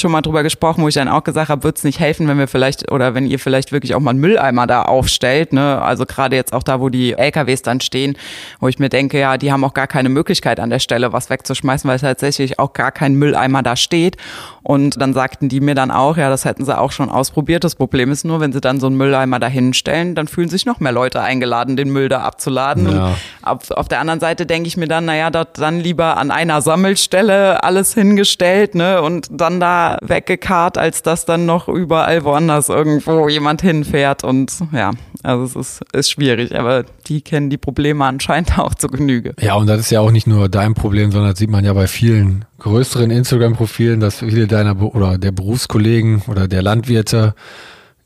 schon 0.00 0.12
mal 0.12 0.22
drüber 0.22 0.42
gesprochen, 0.42 0.82
wo 0.82 0.88
ich 0.88 0.94
dann 0.94 1.08
auch 1.08 1.24
gesagt 1.24 1.48
habe, 1.48 1.64
wird 1.64 1.78
es 1.78 1.84
nicht 1.84 2.00
helfen, 2.00 2.28
wenn 2.28 2.38
wir 2.38 2.48
vielleicht 2.48 2.90
oder 2.90 3.14
wenn 3.14 3.26
ihr 3.26 3.38
vielleicht 3.38 3.72
wirklich 3.72 3.94
auch 3.94 4.00
mal 4.00 4.10
einen 4.10 4.20
Mülleimer 4.20 4.66
da 4.66 4.82
aufstellt, 4.82 5.52
ne? 5.52 5.80
Also 5.82 6.06
gerade 6.06 6.36
jetzt 6.36 6.52
auch 6.52 6.62
da, 6.62 6.80
wo 6.80 6.88
die 6.88 7.12
LKWs 7.12 7.62
dann 7.62 7.80
stehen, 7.80 8.16
wo 8.60 8.68
ich 8.68 8.78
mir 8.78 8.88
denke, 8.88 9.18
ja, 9.18 9.36
die 9.36 9.52
haben 9.52 9.64
auch 9.64 9.74
gar 9.74 9.86
keine 9.86 10.08
Möglichkeit 10.08 10.60
an 10.60 10.70
der 10.70 10.78
Stelle 10.78 11.12
was 11.12 11.30
wegzuschmeißen, 11.30 11.88
weil 11.88 11.98
tatsächlich 11.98 12.58
auch 12.58 12.72
gar 12.72 12.92
kein 12.92 13.14
Mülleimer 13.14 13.62
da 13.62 13.76
steht. 13.76 14.16
Und 14.62 15.00
dann 15.00 15.12
sagten 15.12 15.48
die 15.48 15.60
mir 15.60 15.74
dann 15.74 15.90
auch, 15.90 16.16
ja, 16.16 16.30
das 16.30 16.44
hätten 16.46 16.64
sie 16.64 16.76
auch 16.76 16.90
schon 16.90 17.10
ausprobiert. 17.10 17.64
Das 17.64 17.74
Problem 17.74 18.10
ist 18.10 18.24
nur, 18.24 18.40
wenn 18.40 18.52
sie 18.52 18.62
dann 18.62 18.80
so 18.80 18.86
einen 18.86 18.96
Mülleimer 18.96 19.38
da 19.38 19.46
hinstellen, 19.46 20.14
dann 20.14 20.26
fühlen 20.26 20.48
sich 20.48 20.64
noch 20.64 20.80
mehr 20.80 20.92
Leute 20.92 21.20
eingeladen, 21.20 21.76
den 21.76 21.90
Müll 21.90 22.08
da 22.08 22.22
abzuladen. 22.22 22.90
Ja. 22.90 23.06
Und 23.08 23.14
auf, 23.42 23.70
auf 23.70 23.88
der 23.88 24.00
anderen 24.00 24.20
Seite 24.20 24.46
denke 24.46 24.66
ich 24.66 24.78
mir 24.78 24.88
dann, 24.88 25.04
naja, 25.04 25.30
dort 25.30 25.58
dann 25.58 25.80
lieber 25.80 26.16
an 26.16 26.30
einer 26.30 26.62
Sammelstelle 26.62 27.62
alles 27.62 27.92
hingestellt, 27.92 28.74
ne? 28.74 29.02
Und 29.02 29.28
dann 29.30 29.60
da 29.60 29.83
weggekarrt, 30.02 30.78
als 30.78 31.02
dass 31.02 31.24
dann 31.24 31.46
noch 31.46 31.68
überall 31.68 32.24
woanders 32.24 32.68
irgendwo 32.68 33.28
jemand 33.28 33.62
hinfährt. 33.62 34.24
Und 34.24 34.52
ja, 34.72 34.92
also 35.22 35.60
es 35.60 35.80
ist, 35.80 35.94
ist 35.94 36.10
schwierig, 36.10 36.58
aber 36.58 36.84
die 37.06 37.22
kennen 37.22 37.50
die 37.50 37.56
Probleme 37.56 38.04
anscheinend 38.04 38.58
auch 38.58 38.74
zu 38.74 38.88
Genüge. 38.88 39.34
Ja, 39.40 39.54
und 39.54 39.66
das 39.66 39.80
ist 39.80 39.90
ja 39.90 40.00
auch 40.00 40.10
nicht 40.10 40.26
nur 40.26 40.48
dein 40.48 40.74
Problem, 40.74 41.12
sondern 41.12 41.30
das 41.32 41.38
sieht 41.38 41.50
man 41.50 41.64
ja 41.64 41.72
bei 41.72 41.86
vielen 41.86 42.44
größeren 42.58 43.10
Instagram-Profilen, 43.10 44.00
dass 44.00 44.20
viele 44.20 44.46
deiner 44.46 44.80
oder 44.82 45.18
der 45.18 45.32
Berufskollegen 45.32 46.22
oder 46.28 46.48
der 46.48 46.62
Landwirte 46.62 47.34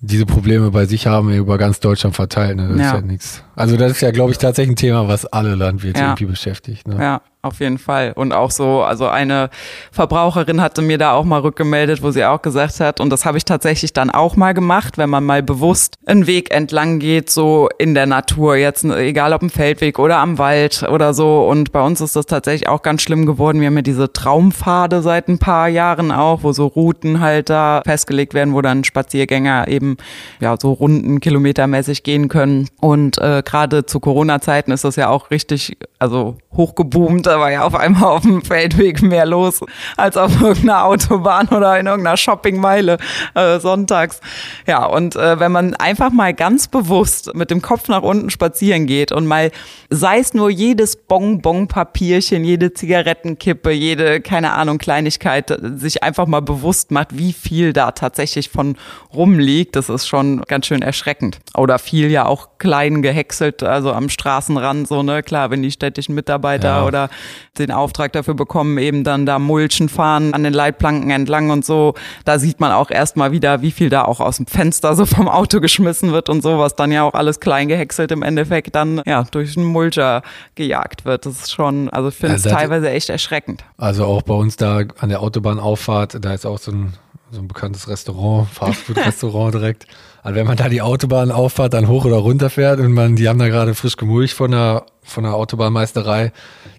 diese 0.01 0.27
Probleme 0.27 0.71
bei 0.71 0.87
sich 0.87 1.07
haben, 1.07 1.33
über 1.33 1.59
ganz 1.59 1.81
Deutschland 1.81 2.15
verteilt. 2.15 2.57
Ne? 2.57 2.69
Das 2.69 2.79
ja. 2.79 2.87
ist 2.87 2.93
ja 2.93 3.01
nichts. 3.01 3.43
Also 3.57 3.77
das 3.77 3.93
ist 3.93 4.01
ja, 4.01 4.13
glaube 4.13 4.31
ich, 4.31 4.39
tatsächlich 4.39 4.75
ein 4.75 4.77
Thema, 4.77 5.09
was 5.09 5.27
alle 5.27 5.57
Landwirte 5.57 6.01
ja. 6.01 6.07
irgendwie 6.09 6.27
beschäftigt. 6.27 6.87
Ne? 6.87 6.97
Ja, 7.01 7.21
auf 7.41 7.61
jeden 7.61 7.79
Fall. 7.79 8.13
Und 8.17 8.33
auch 8.33 8.51
so, 8.51 8.83
also 8.83 9.07
eine 9.07 9.51
Verbraucherin 9.93 10.61
hatte 10.61 10.83
mir 10.83 10.99
da 10.99 11.13
auch 11.13 11.25
mal 11.25 11.41
rückgemeldet, 11.41 12.03
wo 12.03 12.11
sie 12.11 12.25
auch 12.25 12.43
gesagt 12.43 12.81
hat, 12.81 13.01
und 13.01 13.11
das 13.11 13.25
habe 13.25 13.39
ich 13.39 13.45
tatsächlich 13.45 13.93
dann 13.93 14.11
auch 14.11 14.35
mal 14.35 14.55
gemacht, 14.55 14.99
wenn 14.99 15.09
man 15.09 15.25
mal 15.25 15.43
bewusst 15.43 15.95
einen 16.07 16.27
Weg 16.27 16.51
entlang 16.53 16.99
geht, 16.99 17.31
so 17.31 17.69
in 17.79 17.95
der 17.95 18.07
Natur, 18.07 18.57
jetzt 18.57 18.85
egal 18.85 19.33
ob 19.33 19.43
im 19.43 19.51
Feldweg 19.51 20.01
oder 20.01 20.19
am 20.19 20.39
Wald 20.39 20.85
oder 20.91 21.15
so. 21.15 21.47
Und 21.49 21.71
bei 21.71 21.81
uns 21.81 22.01
ist 22.01 22.17
das 22.17 22.27
tatsächlich 22.27 22.69
auch 22.69 22.83
ganz 22.83 23.03
schlimm 23.03 23.25
geworden. 23.25 23.61
Wir 23.61 23.69
haben 23.69 23.77
ja 23.77 23.83
diese 23.83 24.13
Traumpfade 24.13 25.01
seit 25.03 25.29
ein 25.29 25.39
paar 25.39 25.69
Jahren 25.69 26.11
auch, 26.11 26.43
wo 26.43 26.51
so 26.53 26.67
Routen 26.67 27.21
halt 27.21 27.51
da 27.51 27.83
festgelegt 27.85 28.35
werden, 28.35 28.53
wo 28.53 28.63
dann 28.63 28.83
Spaziergänger 28.83 29.69
eben 29.69 29.97
ja 30.41 30.57
so 30.61 30.73
Runden 30.73 31.21
kilometermäßig 31.21 32.03
gehen 32.03 32.29
können. 32.29 32.69
Und 32.81 33.19
äh, 33.19 33.43
gerade 33.45 33.87
zu 33.87 34.01
Corona-Zeiten 34.01 34.73
ist 34.73 34.83
das 34.83 34.97
ja 34.97 35.09
auch 35.09 35.31
richtig, 35.31 35.77
also 36.01 36.37
hochgeboomt 36.53 37.28
da 37.29 37.39
war 37.39 37.53
ja 37.53 37.63
auf 37.63 37.75
einmal 37.75 38.05
auf 38.05 38.23
dem 38.23 38.43
Feldweg 38.43 39.03
mehr 39.03 39.27
los 39.27 39.61
als 39.97 40.17
auf 40.17 40.41
irgendeiner 40.41 40.85
Autobahn 40.85 41.49
oder 41.49 41.79
in 41.79 41.87
irgendeiner 41.87 42.17
Shoppingmeile 42.17 42.97
äh, 43.35 43.61
sonntags. 43.61 44.21
Ja, 44.67 44.87
und 44.87 45.15
äh, 45.15 45.39
wenn 45.39 45.53
man 45.53 45.75
einfach 45.75 46.11
mal 46.11 46.33
ganz 46.33 46.69
bewusst 46.69 47.35
mit 47.35 47.51
dem 47.51 47.63
Kopf 47.63 47.89
nach 47.89 48.03
unten 48.03 48.31
spazieren 48.31 48.87
geht 48.87 49.13
und 49.13 49.27
mal, 49.27 49.51
sei 49.91 50.19
es 50.19 50.33
nur 50.35 50.51
jedes 50.51 50.97
Bonbon-Papierchen, 50.97 52.45
jede 52.45 52.73
Zigarettenkippe, 52.73 53.71
jede, 53.71 54.21
keine 54.21 54.53
Ahnung, 54.53 54.79
Kleinigkeit, 54.79 55.55
sich 55.77 56.03
einfach 56.03 56.27
mal 56.27 56.43
bewusst 56.43 56.91
macht, 56.91 57.19
wie 57.19 57.33
viel 57.33 57.73
da 57.73 57.93
tatsächlich 57.93 58.49
von 58.49 58.77
rumliegt, 59.13 59.77
das 59.77 59.89
ist 59.91 60.09
schon 60.09 60.43
ganz 60.43 60.67
schön 60.67 60.81
erschreckend. 60.83 61.41
Oder 61.55 61.79
viel 61.79 62.11
ja 62.11 62.25
auch 62.25 62.49
klein 62.59 63.03
gehäckselt, 63.03 63.63
also 63.63 63.93
am 63.93 64.09
Straßenrand, 64.09 64.89
so, 64.89 65.03
ne, 65.03 65.23
klar, 65.23 65.51
wenn 65.51 65.63
die 65.63 65.71
städtischen 65.71 66.15
Mitarbeiter 66.15 66.69
ja. 66.69 66.87
oder 66.87 67.11
den 67.59 67.71
Auftrag 67.71 68.13
dafür 68.13 68.35
bekommen, 68.35 68.79
eben 68.79 69.05
dann 69.05 69.27
da 69.27 69.39
Mulchen 69.39 69.89
fahren 69.89 70.35
an 70.35 70.45
den 70.45 70.53
Leitplanken 70.53 71.11
entlang 71.11 71.51
und 71.51 71.65
so, 71.65 71.95
da 72.25 72.39
sieht 72.39 72.61
man 72.61 72.73
auch 72.73 72.91
erstmal 72.91 73.33
wieder, 73.33 73.63
wie 73.63 73.71
viel 73.71 73.89
da 73.89 74.05
auch 74.05 74.21
aus 74.21 74.37
dem 74.37 74.47
Fenster 74.47 74.95
so 74.95 75.07
vom 75.07 75.29
Auto 75.29 75.61
geschmissen 75.61 76.13
wird 76.13 76.29
und 76.29 76.43
so, 76.43 76.59
was 76.59 76.77
dann 76.77 76.93
ja 76.93 77.03
auch 77.03 77.15
alles 77.15 77.41
klein 77.41 77.69
gehäckselt 77.69 78.13
im 78.13 78.23
Endeffekt 78.23 78.75
dann, 78.75 79.03
ja, 79.07 79.25
durch 79.31 79.57
einen 79.57 79.67
Mulcher 79.67 80.23
gejagt 80.55 81.05
wird. 81.05 81.27
Das 81.27 81.41
ist 81.41 81.53
schon, 81.53 81.89
also 81.91 82.09
ich 82.09 82.15
finde 82.15 82.37
es 82.37 82.43
teilweise 82.43 82.91
echt 82.91 83.09
erschreckend. 83.09 83.65
Also 83.77 84.05
auch 84.05 84.23
bei 84.23 84.35
uns 84.35 84.57
da 84.57 84.83
an 84.99 85.09
der 85.09 85.21
Autobahnauffahrt, 85.21 86.25
da 86.25 86.35
ist 86.35 86.47
auch 86.47 86.59
so 86.59 86.73
ein 86.73 86.95
so 87.31 87.41
ein 87.41 87.49
bekanntes 87.49 87.89
Restaurant, 87.89 88.49
Fastfood-Restaurant 88.49 89.55
direkt. 89.55 89.87
Also 90.29 90.41
wenn 90.41 90.47
man 90.47 90.59
da 90.59 90.69
die 90.69 90.83
Autobahn 90.83 91.31
auffahrt, 91.31 91.73
dann 91.73 91.89
hoch 91.89 92.05
oder 92.05 92.17
runter 92.17 92.51
fährt 92.51 92.81
und 92.81 92.93
man, 92.93 93.17
die 93.17 93.31
haben 93.31 93.39
da 93.39 93.49
gerade 93.49 93.75
frisch 93.75 93.97
gemulcht 93.97 94.35
von 94.35 94.51
der, 94.51 94.85
von 95.03 95.25
der 95.25 95.33
Autobahnmeisterei, 95.33 96.33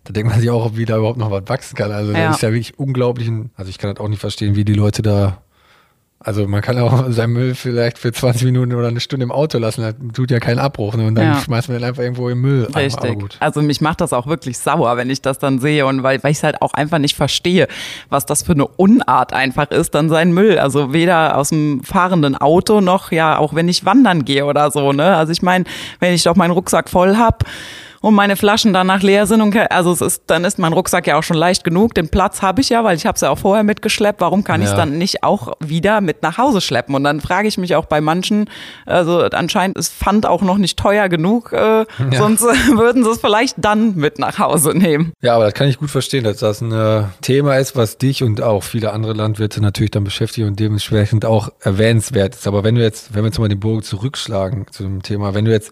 da 0.04 0.14
denkt 0.14 0.30
man 0.30 0.40
sich 0.40 0.52
auch, 0.52 0.68
ob 0.68 0.78
wie 0.78 0.86
da 0.86 0.98
überhaupt 0.98 1.18
noch 1.18 1.32
was 1.32 1.48
wachsen 1.48 1.76
kann. 1.76 1.92
Also 1.92 2.12
ja. 2.12 2.28
das 2.28 2.36
ist 2.36 2.42
ja 2.44 2.50
wirklich 2.50 2.78
unglaublich. 2.78 3.28
Also 3.56 3.72
ich 3.72 3.80
kann 3.80 3.92
das 3.92 4.00
auch 4.06 4.08
nicht 4.08 4.20
verstehen, 4.20 4.56
wie 4.56 4.66
die 4.66 4.76
Leute 4.76 5.02
da 5.02 5.42
also 6.22 6.48
man 6.48 6.62
kann 6.62 6.78
auch 6.80 7.06
seinen 7.10 7.34
Müll 7.34 7.56
vielleicht 7.56 7.98
für 7.98 8.12
20 8.12 8.44
Minuten 8.46 8.74
oder 8.74 8.90
eine 8.90 9.00
Stunde 9.00 9.24
im 9.24 9.32
Auto 9.32 9.58
lassen, 9.58 9.82
das 9.82 9.96
tut 10.14 10.32
ja 10.32 10.40
keinen 10.40 10.60
Abbruch 10.60 10.96
ne? 10.96 11.08
und 11.08 11.16
dann 11.16 11.26
ja. 11.26 11.42
schmeißt 11.42 11.70
man 11.70 11.80
den 11.80 11.88
einfach 11.88 12.04
irgendwo 12.04 12.30
im 12.30 12.42
Müll. 12.42 12.68
Richtig. 12.76 13.38
Also 13.40 13.62
mich 13.62 13.80
macht 13.82 14.02
das 14.02 14.12
auch 14.12 14.28
wirklich 14.28 14.58
sauer, 14.58 14.98
wenn 14.98 15.10
ich 15.10 15.22
das 15.22 15.40
dann 15.40 15.60
sehe 15.60 15.86
und 15.86 16.04
weil, 16.04 16.22
weil 16.24 16.32
ich 16.32 16.38
es 16.38 16.44
halt 16.44 16.62
auch 16.62 16.74
einfach 16.74 16.98
nicht 16.98 17.16
verstehe, 17.16 17.68
was 18.10 18.26
das 18.26 18.44
für 18.44 18.52
eine 18.52 18.68
Unart 18.68 19.34
einfach 19.34 19.72
ist, 19.72 19.96
dann 19.96 20.10
sein 20.10 20.34
Müll. 20.34 20.60
Also 20.60 20.94
weder 20.94 21.38
aus 21.38 21.50
dem 21.50 21.84
fahrenden 21.84 22.36
Auto 22.36 22.82
noch 22.82 23.12
ja 23.12 23.38
auch 23.38 23.56
wenn 23.56 23.68
ich 23.70 23.86
wandern 23.86 24.26
gehe 24.26 24.46
oder 24.46 24.72
so. 24.72 24.92
Ne? 24.92 25.16
Also 25.16 25.32
ich 25.32 25.42
meine, 25.42 25.66
wenn 26.00 26.14
ich 26.14 26.24
doch 26.24 26.36
meinen 26.36 26.52
Rucksack 26.52 26.90
voll 26.90 27.18
hab 27.18 27.46
und 28.02 28.14
meine 28.14 28.36
Flaschen 28.36 28.74
danach 28.74 29.02
leer 29.02 29.28
sind 29.28 29.42
und 29.42 29.56
also 29.72 29.92
es 29.92 30.02
ist 30.02 30.24
dann 30.28 30.46
ist 30.46 30.60
mein 30.60 30.74
Rucksack 30.74 31.08
ja 31.08 31.18
auch 31.18 31.24
schon 31.24 31.38
leicht 31.38 31.64
genug. 31.64 31.94
Den 31.94 32.10
Platz 32.10 32.42
habe 32.42 32.62
ich 32.62 32.70
ja, 32.70 32.84
weil 32.84 32.96
ich 32.96 33.06
habe 33.06 33.16
es 33.16 33.22
ja 33.22 33.30
auch 33.30 33.38
vorher 33.38 33.64
mitgeschleppt. 33.64 34.22
Warum 34.22 34.44
kann 34.44 34.62
ja. 34.62 34.66
ich 34.66 34.72
es 34.72 34.78
dann 34.78 34.98
nicht 34.98 35.24
auch 35.24 35.54
wieder 35.60 36.02
mit 36.02 36.22
nach 36.24 36.38
Hause 36.38 36.62
schleppen? 36.62 36.96
Und 36.96 37.04
dann 37.04 37.22
frage 37.22 37.48
ich 37.48 37.58
mich 37.58 37.76
auch 37.76 37.86
bei 37.86 38.02
manchen, 38.02 38.50
also 38.86 39.20
anscheinend 39.20 39.78
ist 39.78 39.94
Pfand 39.94 40.26
auch 40.26 40.42
noch 40.42 40.58
nicht 40.58 40.78
teuer 40.78 41.10
genug, 41.10 41.52
äh, 41.52 41.58
ja. 41.58 41.86
sonst 42.14 42.44
würden 42.76 43.04
sie 43.04 43.10
es 43.10 43.20
vielleicht 43.20 43.56
dann 43.58 43.96
mit 43.96 44.20
nach 44.20 44.40
Hause 44.40 44.72
nehmen. 44.78 45.14
Ja, 45.22 45.36
aber 45.36 45.46
das 45.46 45.54
kann 45.54 45.68
ich 45.68 45.78
gut 45.78 45.90
verstehen, 45.90 46.24
dass 46.24 46.38
das 46.38 46.62
ein 46.62 46.72
äh, 46.72 47.04
Thema 47.22 47.58
ist, 47.58 47.76
was 47.76 47.98
dich 47.98 48.24
und 48.24 48.42
auch 48.42 48.64
viele 48.64 48.94
andere 48.94 49.14
Landwirte 49.14 49.62
natürlich 49.62 49.92
dann 49.92 50.04
beschäftigt 50.04 50.48
und 50.48 50.60
dementsprechend 50.60 51.26
auch 51.26 51.50
erwähnenswert 51.60 52.36
ist. 52.36 52.48
Aber 52.48 52.64
wenn 52.64 52.76
wir 52.76 52.84
jetzt, 52.84 53.14
wenn 53.14 53.24
wir 53.24 53.28
jetzt 53.28 53.40
mal 53.40 53.50
den 53.50 53.60
Bogen 53.60 53.84
zurückschlagen 53.84 54.68
zu 54.72 54.84
dem 54.84 55.04
Thema, 55.04 55.34
wenn 55.34 55.46
du 55.46 55.52
jetzt 55.52 55.72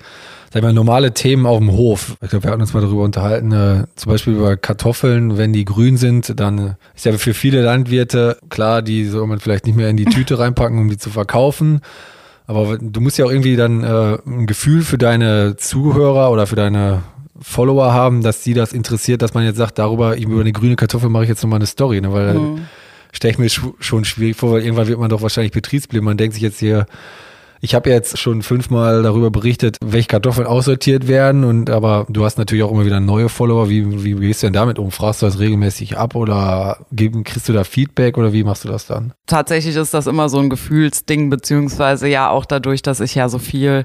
sag 0.54 0.64
mal, 0.64 0.74
normale 0.74 1.14
Themen 1.14 1.46
auf 1.46 1.58
dem 1.58 1.72
Hof. 1.72 2.18
Ich 2.22 2.30
glaube, 2.30 2.44
wir 2.46 2.52
hatten 2.52 2.62
uns 2.62 2.74
mal 2.74 2.82
darüber 2.82 3.04
unterhalten, 3.04 3.52
äh, 3.52 3.84
zum 3.96 4.12
Beispiel 4.12 4.34
über 4.34 4.58
Kartoffeln, 4.58 5.38
wenn 5.38 5.54
die 5.54 5.66
grün 5.66 5.98
sind, 5.98 6.40
dann 6.40 6.58
äh, 6.58 6.74
ist 6.96 7.06
ja 7.06 7.14
für 7.14 7.34
viele 7.34 7.62
Landwirte 7.62 8.38
klar, 8.50 8.82
die 8.82 9.06
soll 9.06 9.28
man 9.28 9.40
vielleicht 9.40 9.66
nicht 9.66 9.76
mehr 9.76 9.90
in 9.90 9.98
die 9.98 10.06
Tüte 10.18 10.40
reinpacken, 10.40 10.80
um 10.80 10.90
die 10.90 10.98
zu 10.98 11.10
verkaufen. 11.10 11.82
Aber 12.46 12.78
du 12.78 13.02
musst 13.02 13.18
ja 13.18 13.26
auch 13.26 13.32
irgendwie 13.32 13.58
dann 13.58 13.84
äh, 13.84 14.18
ein 14.26 14.48
Gefühl 14.48 14.82
für 14.82 14.98
deine 14.98 15.58
Zuhörer 15.58 16.32
oder 16.32 16.48
für 16.48 16.56
deine 16.56 17.04
Follower 17.42 17.94
haben, 17.94 18.24
dass 18.24 18.44
sie 18.44 18.54
das 18.54 18.74
interessiert, 18.74 19.22
dass 19.22 19.34
man 19.34 19.44
jetzt 19.44 19.58
sagt, 19.58 19.78
darüber, 19.78 20.18
über 20.18 20.40
eine 20.40 20.54
grüne 20.54 20.76
Kartoffel 20.76 21.10
mache 21.10 21.24
ich 21.24 21.30
jetzt 21.30 21.44
nochmal 21.44 21.58
eine 21.58 21.68
Story, 21.68 22.02
ne? 22.02 22.14
weil 22.14 22.34
mhm. 22.34 22.62
stelle 23.12 23.34
ich 23.34 23.38
mir 23.38 23.50
schon 23.80 24.06
schwierig 24.06 24.38
vor, 24.38 24.54
weil 24.54 24.62
irgendwann 24.62 24.88
wird 24.88 24.98
man 24.98 25.10
doch 25.10 25.22
wahrscheinlich 25.22 25.52
betriebsblind. 25.52 26.04
Man 26.04 26.18
denkt 26.18 26.34
sich 26.34 26.42
jetzt 26.42 26.60
hier, 26.60 26.86
ich 27.62 27.76
habe 27.76 27.90
jetzt 27.90 28.18
schon 28.18 28.42
fünfmal 28.42 29.04
darüber 29.04 29.32
berichtet, 29.32 29.78
welche 29.84 30.08
Kartoffeln 30.08 30.48
aussortiert 30.48 31.08
werden 31.08 31.44
und 31.44 31.70
aber 31.70 32.06
du 32.10 32.26
hast 32.26 32.38
natürlich 32.38 32.64
auch 32.64 32.72
immer 32.72 32.86
wieder 32.86 33.00
neue 33.00 33.30
Follower. 33.30 33.70
Wie, 33.70 34.04
wie 34.04 34.16
gehst 34.16 34.44
du 34.44 34.48
denn 34.48 34.54
damit 34.54 34.80
um? 34.80 34.92
Fragst 34.92 35.22
du 35.22 35.26
das 35.26 35.40
regelmäßig 35.40 35.98
ab 35.98 36.16
oder 36.16 36.80
geben, 36.92 37.24
kriegst 37.24 37.50
du 37.50 37.54
da 37.54 37.64
Feedback 37.64 38.18
oder 38.18 38.34
wie 38.34 38.44
machst 38.44 38.64
du 38.64 38.68
das 38.68 38.86
dann? 38.88 39.14
Tatsächlich 39.26 39.76
ist 39.76 39.94
das 39.94 40.08
immer 40.08 40.30
so 40.30 40.40
ein 40.40 40.50
Gefühlsding, 40.50 41.30
beziehungsweise 41.30 42.08
ja 42.08 42.30
auch 42.30 42.46
dadurch, 42.46 42.82
dass 42.82 43.00
ich 43.00 43.16
ja 43.16 43.30
so 43.30 43.40
viel 43.40 43.84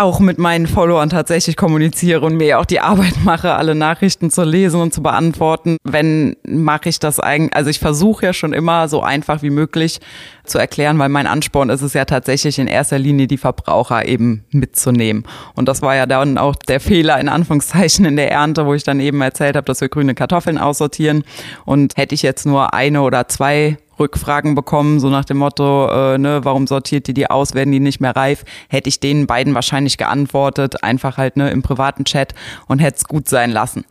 auch 0.00 0.20
mit 0.20 0.38
meinen 0.38 0.66
Followern 0.66 1.10
tatsächlich 1.10 1.56
kommuniziere 1.56 2.24
und 2.24 2.36
mir 2.36 2.58
auch 2.58 2.64
die 2.64 2.80
Arbeit 2.80 3.14
mache, 3.24 3.54
alle 3.54 3.74
Nachrichten 3.74 4.30
zu 4.30 4.42
lesen 4.42 4.80
und 4.80 4.94
zu 4.94 5.02
beantworten. 5.02 5.76
Wenn 5.84 6.36
mache 6.46 6.88
ich 6.88 6.98
das 6.98 7.20
eigentlich, 7.20 7.54
also 7.54 7.70
ich 7.70 7.78
versuche 7.78 8.26
ja 8.26 8.32
schon 8.32 8.52
immer 8.52 8.88
so 8.88 9.02
einfach 9.02 9.42
wie 9.42 9.50
möglich 9.50 10.00
zu 10.44 10.58
erklären, 10.58 10.98
weil 10.98 11.08
mein 11.08 11.26
Ansporn 11.26 11.70
ist 11.70 11.82
es 11.82 11.92
ja 11.94 12.04
tatsächlich 12.04 12.58
in 12.58 12.66
erster 12.66 12.98
Linie 12.98 13.26
die 13.26 13.36
Verbraucher 13.36 14.06
eben 14.06 14.44
mitzunehmen. 14.50 15.24
Und 15.54 15.68
das 15.68 15.82
war 15.82 15.94
ja 15.94 16.06
dann 16.06 16.38
auch 16.38 16.56
der 16.56 16.80
Fehler 16.80 17.20
in 17.20 17.28
Anführungszeichen 17.28 18.04
in 18.04 18.16
der 18.16 18.30
Ernte, 18.30 18.66
wo 18.66 18.74
ich 18.74 18.84
dann 18.84 19.00
eben 19.00 19.20
erzählt 19.20 19.56
habe, 19.56 19.66
dass 19.66 19.80
wir 19.80 19.88
grüne 19.88 20.14
Kartoffeln 20.14 20.58
aussortieren. 20.58 21.24
Und 21.64 21.96
hätte 21.96 22.14
ich 22.14 22.22
jetzt 22.22 22.46
nur 22.46 22.72
eine 22.72 23.02
oder 23.02 23.28
zwei 23.28 23.78
Rückfragen 23.98 24.54
bekommen, 24.54 25.00
so 25.00 25.08
nach 25.08 25.24
dem 25.24 25.38
Motto, 25.38 25.88
äh, 25.88 26.18
ne, 26.18 26.40
warum 26.44 26.66
sortiert 26.66 27.08
ihr 27.08 27.14
die 27.14 27.30
aus, 27.30 27.54
werden 27.54 27.72
die 27.72 27.80
nicht 27.80 28.00
mehr 28.00 28.14
reif, 28.14 28.44
hätte 28.68 28.88
ich 28.88 29.00
denen 29.00 29.26
beiden 29.26 29.54
wahrscheinlich 29.54 29.98
geantwortet, 29.98 30.82
einfach 30.82 31.16
halt 31.16 31.36
ne, 31.36 31.50
im 31.50 31.62
privaten 31.62 32.04
Chat 32.04 32.34
und 32.66 32.78
hätte 32.78 32.98
es 32.98 33.04
gut 33.04 33.28
sein 33.28 33.50
lassen. 33.50 33.84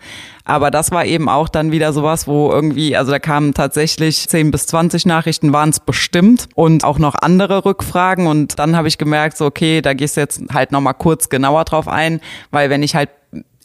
Aber 0.48 0.72
das 0.72 0.92
war 0.92 1.06
eben 1.06 1.28
auch 1.28 1.50
dann 1.50 1.72
wieder 1.72 1.92
sowas, 1.92 2.26
wo 2.26 2.50
irgendwie, 2.50 2.96
also 2.96 3.12
da 3.12 3.20
kamen 3.20 3.54
tatsächlich 3.54 4.30
10 4.30 4.50
bis 4.50 4.66
20 4.68 5.06
Nachrichten 5.06 5.52
waren 5.52 5.70
es 5.70 5.82
bestimmt 5.82 6.48
und 6.56 6.86
auch 6.86 7.00
noch 7.00 7.16
andere 7.16 7.66
Rückfragen. 7.66 8.28
Und 8.28 8.58
dann 8.58 8.78
habe 8.78 8.88
ich 8.88 8.98
gemerkt, 8.98 9.36
so, 9.36 9.46
okay, 9.46 9.82
da 9.82 9.94
gehst 9.94 10.16
du 10.16 10.22
jetzt 10.22 10.42
halt 10.54 10.72
nochmal 10.72 10.94
kurz 10.94 11.28
genauer 11.28 11.66
drauf 11.66 11.90
ein, 11.90 12.22
weil 12.50 12.70
wenn 12.70 12.82
ich 12.82 12.96
halt 12.96 13.10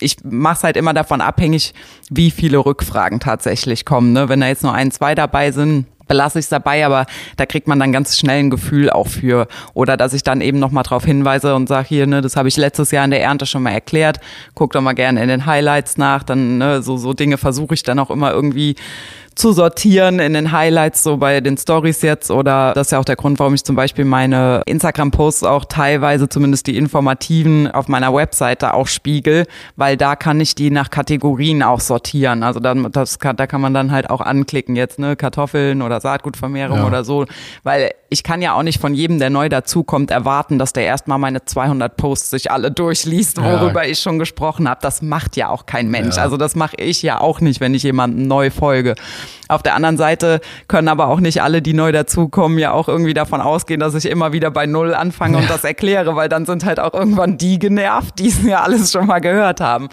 ich 0.00 0.16
mache 0.24 0.56
es 0.56 0.64
halt 0.64 0.76
immer 0.76 0.94
davon 0.94 1.20
abhängig, 1.20 1.74
wie 2.10 2.30
viele 2.30 2.58
Rückfragen 2.58 3.20
tatsächlich 3.20 3.84
kommen. 3.84 4.12
Ne? 4.12 4.28
Wenn 4.28 4.40
da 4.40 4.48
jetzt 4.48 4.64
nur 4.64 4.72
ein, 4.72 4.90
zwei 4.90 5.14
dabei 5.14 5.52
sind, 5.52 5.86
belasse 6.12 6.38
ich 6.38 6.44
es 6.44 6.50
dabei, 6.50 6.84
aber 6.84 7.06
da 7.38 7.46
kriegt 7.46 7.66
man 7.66 7.80
dann 7.80 7.90
ganz 7.90 8.18
schnell 8.18 8.40
ein 8.40 8.50
Gefühl 8.50 8.90
auch 8.90 9.08
für. 9.08 9.48
Oder 9.72 9.96
dass 9.96 10.12
ich 10.12 10.22
dann 10.22 10.42
eben 10.42 10.58
nochmal 10.58 10.82
drauf 10.82 11.06
hinweise 11.06 11.54
und 11.54 11.68
sage, 11.68 11.88
hier, 11.88 12.06
ne, 12.06 12.20
das 12.20 12.36
habe 12.36 12.48
ich 12.48 12.58
letztes 12.58 12.90
Jahr 12.90 13.06
in 13.06 13.10
der 13.10 13.22
Ernte 13.22 13.46
schon 13.46 13.62
mal 13.62 13.70
erklärt. 13.70 14.20
Guck 14.54 14.72
doch 14.72 14.82
mal 14.82 14.92
gerne 14.92 15.22
in 15.22 15.28
den 15.28 15.46
Highlights 15.46 15.96
nach. 15.96 16.22
Dann, 16.22 16.58
ne, 16.58 16.82
so, 16.82 16.98
so 16.98 17.14
Dinge 17.14 17.38
versuche 17.38 17.72
ich 17.72 17.82
dann 17.82 17.98
auch 17.98 18.10
immer 18.10 18.30
irgendwie 18.30 18.76
zu 19.34 19.52
sortieren 19.52 20.18
in 20.18 20.34
den 20.34 20.52
Highlights, 20.52 21.02
so 21.02 21.16
bei 21.16 21.40
den 21.40 21.56
Stories 21.56 22.02
jetzt. 22.02 22.30
Oder 22.30 22.72
das 22.74 22.88
ist 22.88 22.90
ja 22.92 22.98
auch 22.98 23.04
der 23.04 23.16
Grund, 23.16 23.38
warum 23.38 23.54
ich 23.54 23.64
zum 23.64 23.76
Beispiel 23.76 24.04
meine 24.04 24.62
Instagram-Posts 24.66 25.44
auch 25.44 25.64
teilweise, 25.64 26.28
zumindest 26.28 26.66
die 26.66 26.76
informativen, 26.76 27.70
auf 27.70 27.88
meiner 27.88 28.14
Webseite 28.14 28.74
auch 28.74 28.86
spiegel, 28.86 29.46
weil 29.76 29.96
da 29.96 30.16
kann 30.16 30.40
ich 30.40 30.54
die 30.54 30.70
nach 30.70 30.90
Kategorien 30.90 31.62
auch 31.62 31.80
sortieren. 31.80 32.42
Also 32.42 32.60
dann, 32.60 32.90
das 32.92 33.18
kann, 33.18 33.36
da 33.36 33.46
kann 33.46 33.60
man 33.60 33.74
dann 33.74 33.90
halt 33.90 34.10
auch 34.10 34.20
anklicken 34.20 34.76
jetzt, 34.76 34.98
ne, 34.98 35.16
Kartoffeln 35.16 35.82
oder 35.82 36.00
Saatgutvermehrung 36.00 36.78
ja. 36.78 36.86
oder 36.86 37.04
so. 37.04 37.26
Weil 37.62 37.92
ich 38.12 38.22
kann 38.22 38.42
ja 38.42 38.54
auch 38.54 38.62
nicht 38.62 38.80
von 38.80 38.94
jedem, 38.94 39.18
der 39.18 39.30
neu 39.30 39.48
dazukommt, 39.48 40.10
erwarten, 40.10 40.58
dass 40.58 40.72
der 40.72 40.84
erstmal 40.84 41.18
meine 41.18 41.44
200 41.44 41.96
Posts 41.96 42.30
sich 42.30 42.50
alle 42.50 42.70
durchliest, 42.70 43.42
worüber 43.42 43.84
ja. 43.84 43.90
ich 43.90 44.00
schon 44.00 44.18
gesprochen 44.18 44.68
habe. 44.68 44.80
Das 44.82 45.00
macht 45.00 45.36
ja 45.36 45.48
auch 45.48 45.66
kein 45.66 45.88
Mensch. 45.88 46.16
Ja. 46.16 46.22
Also 46.22 46.36
das 46.36 46.54
mache 46.54 46.76
ich 46.76 47.02
ja 47.02 47.20
auch 47.20 47.40
nicht, 47.40 47.60
wenn 47.60 47.74
ich 47.74 47.82
jemanden 47.82 48.26
neu 48.26 48.50
folge. 48.50 48.94
Auf 49.48 49.62
der 49.62 49.74
anderen 49.74 49.96
Seite 49.96 50.40
können 50.68 50.88
aber 50.88 51.08
auch 51.08 51.20
nicht 51.20 51.42
alle, 51.42 51.62
die 51.62 51.74
neu 51.74 51.92
dazukommen, 51.92 52.58
ja 52.58 52.72
auch 52.72 52.88
irgendwie 52.88 53.14
davon 53.14 53.40
ausgehen, 53.40 53.80
dass 53.80 53.94
ich 53.94 54.06
immer 54.06 54.32
wieder 54.32 54.50
bei 54.50 54.66
Null 54.66 54.94
anfange 54.94 55.38
und 55.38 55.50
das 55.50 55.64
erkläre, 55.64 56.16
weil 56.16 56.28
dann 56.28 56.46
sind 56.46 56.64
halt 56.64 56.80
auch 56.80 56.94
irgendwann 56.94 57.38
die 57.38 57.58
genervt, 57.58 58.18
die 58.18 58.28
es 58.28 58.42
ja 58.46 58.62
alles 58.62 58.92
schon 58.92 59.06
mal 59.06 59.20
gehört 59.20 59.60
haben. 59.60 59.88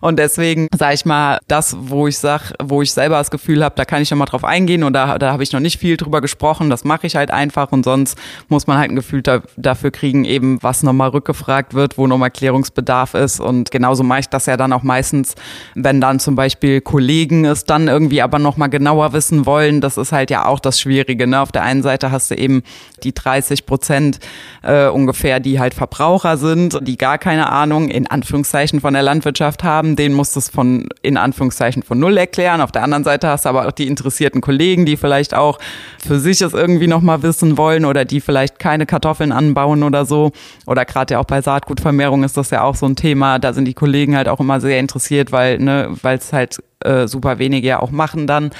Und 0.00 0.18
deswegen 0.18 0.68
sage 0.76 0.94
ich 0.94 1.04
mal, 1.04 1.38
das, 1.46 1.76
wo 1.78 2.06
ich 2.06 2.18
sag, 2.18 2.52
wo 2.62 2.80
ich 2.82 2.92
selber 2.92 3.18
das 3.18 3.30
Gefühl 3.30 3.62
habe, 3.62 3.74
da 3.76 3.84
kann 3.84 4.00
ich 4.00 4.10
noch 4.10 4.18
mal 4.18 4.24
drauf 4.24 4.44
eingehen 4.44 4.82
und 4.82 4.94
da, 4.94 5.18
da 5.18 5.32
habe 5.32 5.42
ich 5.42 5.52
noch 5.52 5.60
nicht 5.60 5.78
viel 5.78 5.96
drüber 5.96 6.20
gesprochen, 6.20 6.70
das 6.70 6.84
mache 6.84 7.06
ich 7.06 7.16
halt 7.16 7.30
einfach 7.30 7.70
und 7.72 7.84
sonst 7.84 8.16
muss 8.48 8.66
man 8.66 8.78
halt 8.78 8.90
ein 8.90 8.96
Gefühl 8.96 9.22
da, 9.22 9.42
dafür 9.56 9.90
kriegen, 9.90 10.24
eben 10.24 10.62
was 10.62 10.82
nochmal 10.82 11.10
rückgefragt 11.10 11.74
wird, 11.74 11.98
wo 11.98 12.06
nochmal 12.06 12.30
Klärungsbedarf 12.30 13.14
ist 13.14 13.40
und 13.40 13.70
genauso 13.70 14.02
mache 14.02 14.20
ich 14.20 14.28
das 14.28 14.46
ja 14.46 14.56
dann 14.56 14.72
auch 14.72 14.82
meistens, 14.82 15.34
wenn 15.74 16.00
dann 16.00 16.18
zum 16.18 16.34
Beispiel 16.34 16.80
Kollegen 16.80 17.44
es 17.44 17.64
dann 17.64 17.88
irgendwie 17.88 18.22
aber 18.22 18.38
noch 18.38 18.56
nochmal 18.60 18.68
genauer 18.68 19.14
wissen 19.14 19.46
wollen. 19.46 19.80
Das 19.80 19.96
ist 19.96 20.12
halt 20.12 20.30
ja 20.30 20.44
auch 20.44 20.60
das 20.60 20.78
Schwierige. 20.78 21.26
Ne? 21.26 21.40
Auf 21.40 21.50
der 21.50 21.62
einen 21.62 21.82
Seite 21.82 22.10
hast 22.10 22.30
du 22.30 22.34
eben 22.34 22.62
die 23.02 23.14
30 23.14 23.64
Prozent 23.64 24.20
äh, 24.62 24.88
ungefähr, 24.88 25.40
die 25.40 25.58
halt 25.58 25.72
Verbraucher 25.72 26.36
sind, 26.36 26.78
die 26.82 26.98
gar 26.98 27.16
keine 27.16 27.50
Ahnung 27.50 27.88
in 27.88 28.06
Anführungszeichen 28.06 28.82
von 28.82 28.92
der 28.92 29.02
Landwirtschaft 29.02 29.64
haben. 29.64 29.96
Den 29.96 30.12
musst 30.12 30.36
du 30.36 30.40
es 30.40 30.50
von 30.50 30.88
in 31.00 31.16
Anführungszeichen 31.16 31.82
von 31.82 31.98
null 31.98 32.18
erklären. 32.18 32.60
Auf 32.60 32.70
der 32.70 32.82
anderen 32.82 33.04
Seite 33.04 33.28
hast 33.28 33.46
du 33.46 33.48
aber 33.48 33.66
auch 33.66 33.72
die 33.72 33.86
interessierten 33.86 34.42
Kollegen, 34.42 34.84
die 34.84 34.98
vielleicht 34.98 35.32
auch 35.32 35.58
für 36.06 36.20
sich 36.20 36.42
es 36.42 36.52
irgendwie 36.52 36.86
nochmal 36.86 37.22
wissen 37.22 37.56
wollen 37.56 37.86
oder 37.86 38.04
die 38.04 38.20
vielleicht 38.20 38.58
keine 38.58 38.84
Kartoffeln 38.84 39.32
anbauen 39.32 39.82
oder 39.82 40.04
so. 40.04 40.32
Oder 40.66 40.84
gerade 40.84 41.14
ja 41.14 41.20
auch 41.20 41.24
bei 41.24 41.40
Saatgutvermehrung 41.40 42.24
ist 42.24 42.36
das 42.36 42.50
ja 42.50 42.62
auch 42.62 42.74
so 42.74 42.84
ein 42.84 42.96
Thema. 42.96 43.38
Da 43.38 43.54
sind 43.54 43.64
die 43.64 43.74
Kollegen 43.74 44.16
halt 44.16 44.28
auch 44.28 44.40
immer 44.40 44.60
sehr 44.60 44.78
interessiert, 44.78 45.32
weil 45.32 45.58
ne, 45.58 45.88
weil 46.02 46.18
es 46.18 46.34
halt 46.34 46.60
äh, 46.84 47.06
super 47.06 47.38
wenige 47.38 47.68
ja 47.68 47.80
auch 47.80 47.90
machen 47.90 48.26
dann. 48.26 48.50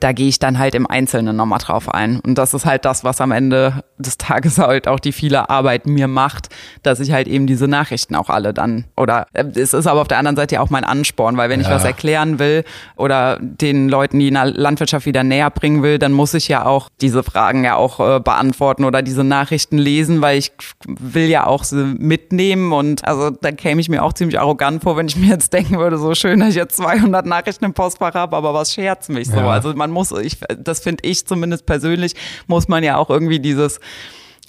Da 0.00 0.12
gehe 0.12 0.28
ich 0.28 0.38
dann 0.38 0.58
halt 0.58 0.74
im 0.74 0.86
Einzelnen 0.86 1.36
nochmal 1.36 1.58
drauf 1.58 1.88
ein. 1.88 2.20
Und 2.20 2.36
das 2.36 2.54
ist 2.54 2.66
halt 2.66 2.84
das, 2.84 3.04
was 3.04 3.20
am 3.20 3.32
Ende 3.32 3.82
des 3.98 4.18
Tages 4.18 4.58
halt 4.58 4.88
auch 4.88 5.00
die 5.00 5.12
viele 5.12 5.50
Arbeit 5.50 5.86
mir 5.86 6.08
macht, 6.08 6.48
dass 6.82 7.00
ich 7.00 7.12
halt 7.12 7.28
eben 7.28 7.46
diese 7.46 7.68
Nachrichten 7.68 8.14
auch 8.14 8.28
alle 8.28 8.52
dann, 8.54 8.84
oder 8.96 9.26
äh, 9.32 9.44
es 9.54 9.74
ist 9.74 9.86
aber 9.86 10.00
auf 10.00 10.08
der 10.08 10.18
anderen 10.18 10.36
Seite 10.36 10.56
ja 10.56 10.60
auch 10.60 10.70
mein 10.70 10.84
Ansporn, 10.84 11.36
weil 11.36 11.50
wenn 11.50 11.60
ja. 11.60 11.66
ich 11.66 11.72
was 11.72 11.84
erklären 11.84 12.38
will 12.38 12.64
oder 12.96 13.38
den 13.40 13.88
Leuten, 13.88 14.18
die 14.18 14.28
in 14.28 14.34
der 14.34 14.46
Landwirtschaft 14.46 15.06
wieder 15.06 15.24
näher 15.24 15.50
bringen 15.50 15.82
will, 15.82 15.98
dann 15.98 16.12
muss 16.12 16.34
ich 16.34 16.48
ja 16.48 16.64
auch 16.66 16.88
diese 17.00 17.22
Fragen 17.22 17.64
ja 17.64 17.76
auch 17.76 18.00
äh, 18.00 18.20
beantworten 18.20 18.84
oder 18.84 19.02
diese 19.02 19.24
Nachrichten 19.24 19.78
lesen, 19.78 20.20
weil 20.20 20.38
ich 20.38 20.52
will 20.86 21.28
ja 21.28 21.46
auch 21.46 21.64
sie 21.64 21.84
mitnehmen 21.98 22.72
und 22.72 23.04
also 23.04 23.30
da 23.30 23.52
käme 23.52 23.80
ich 23.80 23.88
mir 23.88 24.02
auch 24.02 24.12
ziemlich 24.12 24.38
arrogant 24.38 24.82
vor, 24.82 24.96
wenn 24.96 25.06
ich 25.06 25.16
mir 25.16 25.28
jetzt 25.28 25.52
denken 25.52 25.78
würde, 25.78 25.98
so 25.98 26.14
schön, 26.14 26.40
dass 26.40 26.50
ich 26.50 26.56
jetzt 26.56 26.76
200 26.76 27.26
Nachrichten 27.26 27.69
im 27.70 27.74
Postfach 27.74 28.14
habe, 28.14 28.36
aber 28.36 28.54
was 28.54 28.72
scherzt 28.72 29.08
mich 29.08 29.28
so? 29.28 29.36
Ja. 29.36 29.48
Also 29.48 29.72
man 29.74 29.90
muss, 29.90 30.12
ich, 30.12 30.38
das 30.58 30.80
finde 30.80 31.08
ich 31.08 31.26
zumindest 31.26 31.66
persönlich, 31.66 32.14
muss 32.46 32.68
man 32.68 32.84
ja 32.84 32.96
auch 32.96 33.10
irgendwie 33.10 33.40
dieses 33.40 33.80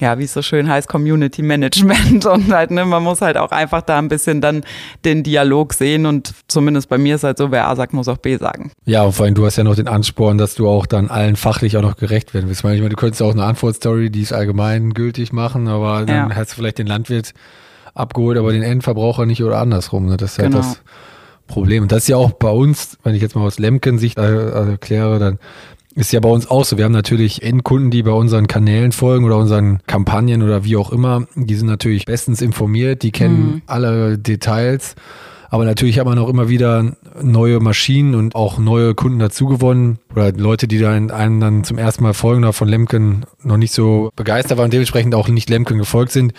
ja, 0.01 0.17
wie 0.17 0.23
es 0.23 0.33
so 0.33 0.41
schön 0.41 0.67
heißt, 0.67 0.87
Community 0.89 1.43
Management 1.43 2.25
und 2.25 2.51
halt, 2.51 2.71
ne, 2.71 2.83
man 2.85 3.03
muss 3.03 3.21
halt 3.21 3.37
auch 3.37 3.51
einfach 3.51 3.83
da 3.83 3.99
ein 3.99 4.07
bisschen 4.07 4.41
dann 4.41 4.63
den 5.05 5.21
Dialog 5.21 5.73
sehen 5.73 6.07
und 6.07 6.33
zumindest 6.47 6.89
bei 6.89 6.97
mir 6.97 7.15
ist 7.15 7.23
halt 7.23 7.37
so, 7.37 7.51
wer 7.51 7.67
A 7.67 7.75
sagt, 7.75 7.93
muss 7.93 8.07
auch 8.07 8.17
B 8.17 8.35
sagen. 8.37 8.71
Ja, 8.85 9.03
und 9.03 9.13
vor 9.13 9.25
allem 9.25 9.35
du 9.35 9.45
hast 9.45 9.57
ja 9.57 9.63
noch 9.63 9.75
den 9.75 9.87
Ansporn, 9.87 10.39
dass 10.39 10.55
du 10.55 10.67
auch 10.67 10.87
dann 10.87 11.09
allen 11.09 11.35
fachlich 11.35 11.77
auch 11.77 11.83
noch 11.83 11.95
gerecht 11.95 12.33
werden 12.33 12.47
willst. 12.47 12.61
Ich 12.61 12.63
meine, 12.63 12.89
du 12.89 12.95
könntest 12.95 13.21
auch 13.21 13.31
eine 13.31 13.43
Antwortstory, 13.43 14.09
die 14.09 14.21
ist 14.21 14.33
allgemein 14.33 14.93
gültig 14.93 15.31
machen, 15.31 15.67
aber 15.67 16.05
dann 16.05 16.29
ja. 16.31 16.35
hast 16.35 16.51
du 16.51 16.55
vielleicht 16.55 16.79
den 16.79 16.87
Landwirt 16.87 17.33
abgeholt, 17.93 18.37
aber 18.37 18.51
den 18.51 18.63
Endverbraucher 18.63 19.27
nicht 19.27 19.43
oder 19.43 19.59
andersrum. 19.59 20.07
Ne? 20.07 20.17
Das 20.17 20.31
ist 20.31 20.37
genau. 20.37 20.57
das 20.57 20.81
Problem. 21.51 21.83
Und 21.83 21.91
das 21.91 22.03
ist 22.03 22.07
ja 22.07 22.17
auch 22.17 22.31
bei 22.31 22.49
uns, 22.49 22.97
wenn 23.03 23.15
ich 23.15 23.21
jetzt 23.21 23.35
mal 23.35 23.45
aus 23.45 23.59
Lemken-Sicht 23.59 24.17
äh, 24.17 24.49
erkläre, 24.49 25.19
dann 25.19 25.39
ist 25.95 26.13
ja 26.13 26.19
bei 26.19 26.29
uns 26.29 26.49
auch 26.49 26.63
so. 26.63 26.77
Wir 26.77 26.85
haben 26.85 26.93
natürlich 26.93 27.43
Endkunden, 27.43 27.91
die 27.91 28.03
bei 28.03 28.11
unseren 28.11 28.47
Kanälen 28.47 28.91
folgen 28.91 29.25
oder 29.25 29.37
unseren 29.37 29.79
Kampagnen 29.87 30.41
oder 30.41 30.63
wie 30.63 30.77
auch 30.77 30.91
immer. 30.91 31.27
Die 31.35 31.55
sind 31.55 31.67
natürlich 31.67 32.05
bestens 32.05 32.41
informiert, 32.41 33.03
die 33.03 33.11
kennen 33.11 33.45
mhm. 33.45 33.61
alle 33.67 34.17
Details. 34.17 34.95
Aber 35.49 35.65
natürlich 35.65 35.99
hat 35.99 36.05
man 36.05 36.17
auch 36.17 36.29
immer 36.29 36.47
wieder 36.47 36.95
neue 37.21 37.59
Maschinen 37.59 38.15
und 38.15 38.35
auch 38.35 38.57
neue 38.57 38.95
Kunden 38.95 39.19
dazugewonnen 39.19 39.99
oder 40.13 40.31
Leute, 40.31 40.65
die 40.65 40.79
dann 40.79 41.11
einem 41.11 41.41
dann 41.41 41.63
zum 41.65 41.77
ersten 41.77 42.03
Mal 42.03 42.13
folgen 42.13 42.43
oder 42.45 42.53
von 42.53 42.69
Lemken 42.69 43.25
noch 43.43 43.57
nicht 43.57 43.73
so 43.73 44.11
begeistert 44.15 44.57
waren 44.57 44.65
und 44.65 44.73
dementsprechend 44.73 45.13
auch 45.13 45.27
nicht 45.27 45.49
Lemken 45.49 45.77
gefolgt 45.77 46.13
sind 46.13 46.33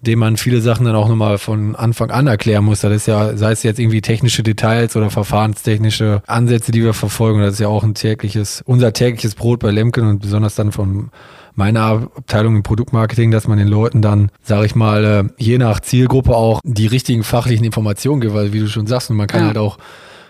dem 0.00 0.18
man 0.18 0.36
viele 0.36 0.60
Sachen 0.60 0.86
dann 0.86 0.96
auch 0.96 1.08
nochmal 1.08 1.38
von 1.38 1.76
Anfang 1.76 2.10
an 2.10 2.26
erklären 2.26 2.64
muss. 2.64 2.80
Das 2.80 2.92
ist 2.92 3.06
ja, 3.06 3.36
sei 3.36 3.52
es 3.52 3.62
jetzt 3.62 3.78
irgendwie 3.78 4.00
technische 4.00 4.42
Details 4.42 4.96
oder 4.96 5.10
verfahrenstechnische 5.10 6.22
Ansätze, 6.26 6.72
die 6.72 6.82
wir 6.82 6.94
verfolgen. 6.94 7.40
Das 7.40 7.54
ist 7.54 7.60
ja 7.60 7.68
auch 7.68 7.84
ein 7.84 7.94
tägliches, 7.94 8.62
unser 8.64 8.92
tägliches 8.92 9.34
Brot 9.34 9.60
bei 9.60 9.70
Lemken 9.70 10.06
und 10.06 10.20
besonders 10.20 10.54
dann 10.54 10.72
von 10.72 11.10
meiner 11.54 12.08
Abteilung 12.16 12.56
im 12.56 12.62
Produktmarketing, 12.62 13.30
dass 13.30 13.46
man 13.46 13.58
den 13.58 13.68
Leuten 13.68 14.00
dann, 14.00 14.30
sage 14.42 14.66
ich 14.66 14.74
mal, 14.74 15.04
äh, 15.04 15.24
je 15.36 15.58
nach 15.58 15.80
Zielgruppe 15.80 16.34
auch 16.34 16.60
die 16.64 16.86
richtigen 16.86 17.22
fachlichen 17.22 17.64
Informationen 17.64 18.20
gibt, 18.20 18.34
weil 18.34 18.52
wie 18.52 18.60
du 18.60 18.68
schon 18.68 18.86
sagst, 18.86 19.10
man 19.10 19.26
kann 19.26 19.42
ja. 19.42 19.46
halt 19.48 19.58
auch 19.58 19.78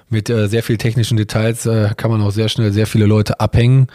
mit 0.09 0.29
äh, 0.29 0.49
sehr 0.49 0.65
viel 0.65 0.77
technischen 0.77 1.17
Details, 1.17 1.67
äh, 1.67 1.91
kann 1.97 2.11
man 2.11 2.21
auch 2.23 2.33
sehr 2.33 2.49
schnell 2.49 2.73
sehr 2.73 2.87
viele 2.87 3.07
Leute 3.07 3.39
abhängen. 3.39 3.87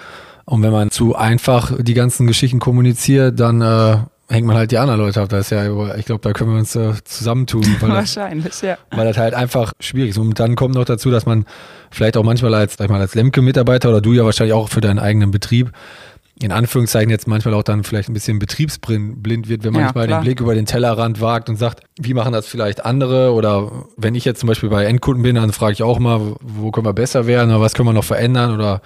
Und 0.46 0.62
wenn 0.62 0.72
man 0.72 0.92
zu 0.92 1.16
einfach 1.16 1.74
die 1.78 1.96
ganzen 1.96 2.28
Geschichten 2.28 2.60
kommuniziert, 2.60 3.40
dann 3.40 3.62
äh, 3.62 3.98
hängt 4.30 4.48
man 4.48 4.56
halt 4.56 4.72
die 4.72 4.78
anderen 4.78 5.00
Leute 5.00 5.22
ab. 5.22 5.30
Das 5.30 5.46
ist 5.46 5.50
ja, 5.52 5.96
ich 5.96 6.06
glaube, 6.06 6.22
da 6.22 6.34
können 6.34 6.52
wir 6.52 6.60
uns 6.60 6.76
äh, 6.76 6.94
zusammentun. 7.04 7.64
Weil 7.80 7.90
Wahrscheinlich, 7.92 8.46
das, 8.46 8.62
ja. 8.62 8.78
Weil 8.92 9.06
das 9.06 9.18
halt 9.18 9.34
einfach 9.34 9.74
schwierig 9.80 10.12
ist. 10.12 10.18
Und 10.18 10.40
dann 10.40 10.56
kommt 10.56 10.76
noch 10.76 10.86
dazu, 10.86 11.12
dass 11.12 11.26
man 11.26 11.46
vielleicht 11.92 12.18
auch 12.18 12.24
manchmal 12.24 12.54
als, 12.54 12.76
sag 12.78 12.86
ich 12.86 12.92
mal, 12.92 13.02
als 13.02 13.16
Lemke-Mitarbeiter 13.16 13.90
oder 13.90 14.02
du 14.02 14.14
ja 14.14 14.26
wahrscheinlich 14.26 14.54
auch 14.54 14.70
für 14.70 14.82
deinen 14.82 15.00
eigenen 15.00 15.32
Betrieb 15.32 15.72
in 16.42 16.52
Anführungszeichen 16.52 17.10
jetzt 17.10 17.28
manchmal 17.28 17.54
auch 17.54 17.64
dann 17.64 17.84
vielleicht 17.84 18.10
ein 18.10 18.14
bisschen 18.14 18.40
betriebsblind 18.40 19.48
wird, 19.48 19.64
wenn 19.64 19.72
man 19.72 19.82
ja, 19.82 19.86
manchmal 19.86 20.08
klar. 20.08 20.20
den 20.20 20.24
Blick 20.26 20.42
über 20.42 20.54
den 20.54 20.66
Tellerrand 20.66 21.22
wagt 21.22 21.48
und 21.50 21.56
sagt, 21.56 21.84
wie 21.98 22.14
machen 22.14 22.34
das 22.34 22.46
vielleicht 22.46 22.84
andere? 22.84 23.32
Oder 23.32 23.72
wenn 23.96 24.16
ich 24.16 24.26
jetzt 24.26 24.42
zum 24.42 24.48
Beispiel 24.48 24.70
bei 24.70 24.86
Endkunden 24.86 25.24
bin, 25.24 25.36
dann 25.36 25.54
frage 25.54 25.74
ich 25.74 25.84
auch 25.84 25.98
mal, 25.98 26.36
wo 26.42 26.72
können 26.72 26.86
wir 26.86 26.94
besser 26.94 27.26
werden 27.26 27.52
oder 27.52 27.62
was 27.62 27.74
können 27.74 27.88
wir 27.88 27.94
noch 27.94 28.04
verändern 28.04 28.54
oder 28.54 28.82